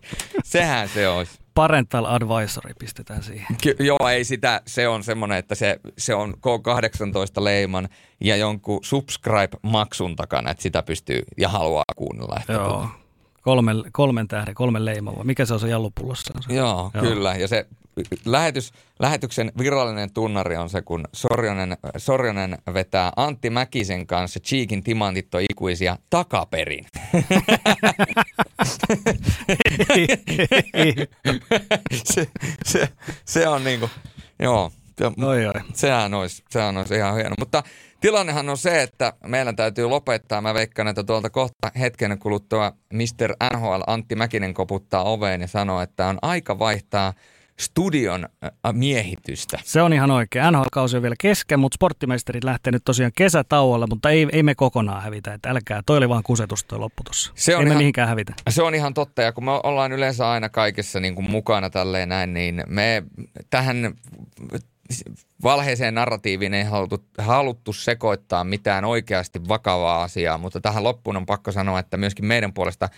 [0.45, 1.39] sehän se olisi.
[1.55, 3.57] Parental advisory pistetään siihen.
[3.63, 4.61] Ky- joo, ei sitä.
[4.67, 7.89] Se on semmoinen, että se, se on K18 leiman
[8.21, 12.37] ja jonkun subscribe-maksun takana, että sitä pystyy ja haluaa kuunnella.
[12.41, 12.89] Että Joo.
[13.49, 15.17] Kolmen, kolmen tähden, kolmen leiman.
[15.17, 16.35] vai Mikä se on se jallupullossa?
[16.41, 16.55] Se?
[16.55, 16.91] Joo, Joo.
[16.95, 17.35] Joo, kyllä.
[17.35, 17.67] Ja se
[18.25, 25.35] lähetys, lähetyksen virallinen tunnari on se, kun Sorjonen, Sorjonen vetää Antti Mäkisen kanssa Cheekin timantit
[25.35, 26.87] on ikuisia takaperin.
[32.05, 32.29] se,
[32.65, 32.89] se,
[33.25, 33.91] se on niinku,
[34.39, 34.73] joo.
[35.01, 35.53] Ja Oi, oi.
[35.75, 37.35] Sehän olisi, sehän olisi ihan hieno.
[37.39, 37.63] Mutta
[38.01, 40.41] tilannehan on se, että meidän täytyy lopettaa.
[40.41, 43.35] Mä veikkaan, että tuolta kohta hetken kuluttua Mr.
[43.57, 47.13] NHL Antti Mäkinen koputtaa oveen ja sanoo, että on aika vaihtaa
[47.61, 49.59] studion äh, miehitystä.
[49.65, 50.45] Se on ihan oikein.
[50.53, 55.03] NHL-kausi on vielä kesken, mutta sporttimeisterit lähtee nyt tosiaan kesätauolle, mutta ei, ei me kokonaan
[55.03, 55.35] hävitä.
[55.35, 57.33] Että älkää, toi oli vaan kusetus toi loppu tossa.
[57.35, 58.35] Se on ei me ihan- mihinkään hävitä.
[58.51, 62.09] Se on ihan totta, ja kun me ollaan yleensä aina kaikessa niin kuin mukana tälleen
[62.09, 63.03] näin, niin me
[63.51, 63.95] tähän
[65.43, 71.53] valheeseen narratiiviin ei haluttu, haluttu sekoittaa mitään oikeasti vakavaa asiaa, mutta tähän loppuun on pakko
[71.53, 72.89] sanoa, että myöskin meidän puolesta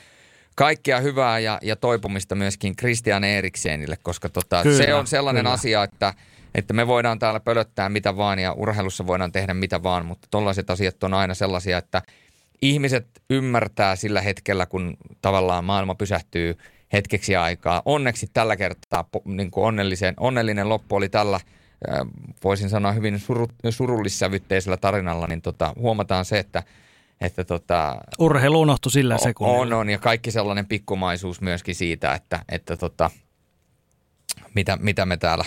[0.54, 5.52] kaikkea hyvää ja, ja toipumista myöskin Christian Eriksenille, koska tota, Kyllä, se on sellainen kyllä.
[5.52, 6.14] asia, että,
[6.54, 10.70] että me voidaan täällä pölöttää mitä vaan ja urheilussa voidaan tehdä mitä vaan, mutta tollaiset
[10.70, 12.02] asiat on aina sellaisia, että
[12.62, 16.58] ihmiset ymmärtää sillä hetkellä, kun tavallaan maailma pysähtyy
[16.92, 17.82] hetkeksi aikaa.
[17.84, 21.40] Onneksi tällä kertaa niin kuin onnellisen, onnellinen loppu oli tällä,
[22.44, 26.62] voisin sanoa hyvin suru, surullissävytteisellä tarinalla, niin tota, huomataan se, että,
[27.20, 29.60] että tota, Urheilu unohtui sillä sekunnilla.
[29.60, 33.10] on, on, ja kaikki sellainen pikkumaisuus myöskin siitä, että, että tota,
[34.54, 35.44] mitä, mitä me täällä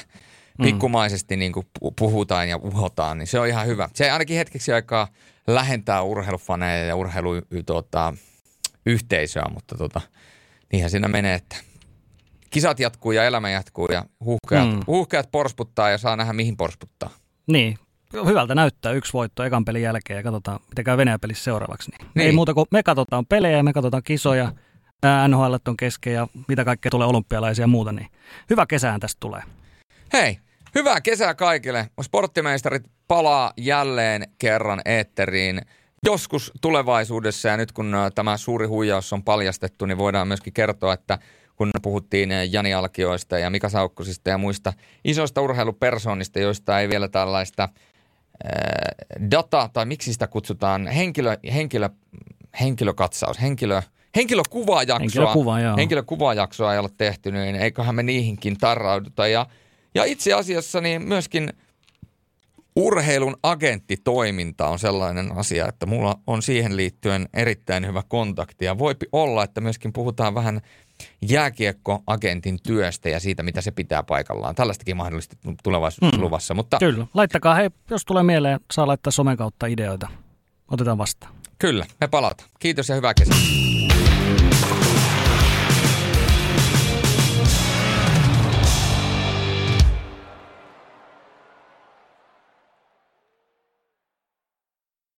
[0.64, 3.90] pikkumaisesti niin kuin pu- puhutaan ja uhotaan, niin se on ihan hyvä.
[3.94, 5.08] Se ainakin hetkeksi aikaa
[5.48, 7.34] lähentää urheilufaneja ja urheilu
[7.66, 8.14] tota,
[8.86, 10.02] yhteisöä, mutta tota,
[10.72, 11.56] niinhän siinä menee, että
[12.54, 14.80] kisat jatkuu ja elämä jatkuu ja huuhkeat, Mm.
[14.88, 17.10] huuhkeat porsputtaa ja saa nähdä mihin porsputtaa.
[17.48, 17.78] Niin.
[18.26, 21.92] Hyvältä näyttää yksi voitto ekan pelin jälkeen ja katsotaan, mitä käy Venäjän pelissä seuraavaksi.
[21.92, 22.12] Niin.
[22.16, 22.26] Niin.
[22.28, 24.52] Ei muuta kuin me katsotaan pelejä ja me katsotaan kisoja,
[25.28, 27.92] NHL on kesken ja mitä kaikkea tulee olympialaisia ja muuta.
[27.92, 28.08] Niin
[28.50, 29.42] hyvä kesään tästä tulee.
[30.14, 30.40] Hei,
[30.76, 31.90] hyvää kesää kaikille.
[32.02, 35.62] Sporttimeistarit palaa jälleen kerran eetteriin.
[36.06, 41.20] Joskus tulevaisuudessa ja nyt kun tämä suuri huijaus on paljastettu, niin voidaan myöskin kertoa, että
[41.56, 44.74] kun puhuttiin ö, Jani Alkioista ja Mika Saukkosista ja muista
[45.04, 51.90] isoista urheilupersoonista, joista ei vielä tällaista äh, data, tai miksi sitä kutsutaan, henkilö, henkilö,
[52.62, 53.82] henkilökatsaus, henkilö,
[54.16, 55.78] henkilökuvajaksoa, Henkilökuva, joo.
[55.78, 59.28] henkilökuvajaksoa ei ole tehty, niin eiköhän me niihinkin tarrauduta.
[59.28, 59.46] Ja,
[59.96, 61.54] ja itse asiassa niin myöskin
[62.76, 68.66] urheilun agenttitoiminta on sellainen asia, että mulla on siihen liittyen erittäin hyvä kontakti.
[68.66, 70.62] Ja voi olla, että myöskin puhutaan vähän
[71.22, 74.56] jääkiekkoagentin työstä ja siitä, mitä se pitää paikallaan.
[74.56, 76.24] Tällaistakin mahdollisesti tulevaisuudessa Mm.
[76.24, 76.54] luvassa.
[76.54, 77.08] Mutta Kyllä.
[77.14, 80.08] Laittakaa, hei, jos tulee mieleen, saa laittaa somen kautta ideoita.
[80.72, 81.34] Otetaan vastaan.
[81.60, 82.50] kyllä, me palataan.
[82.60, 83.38] Kiitos ja hyvää kesää.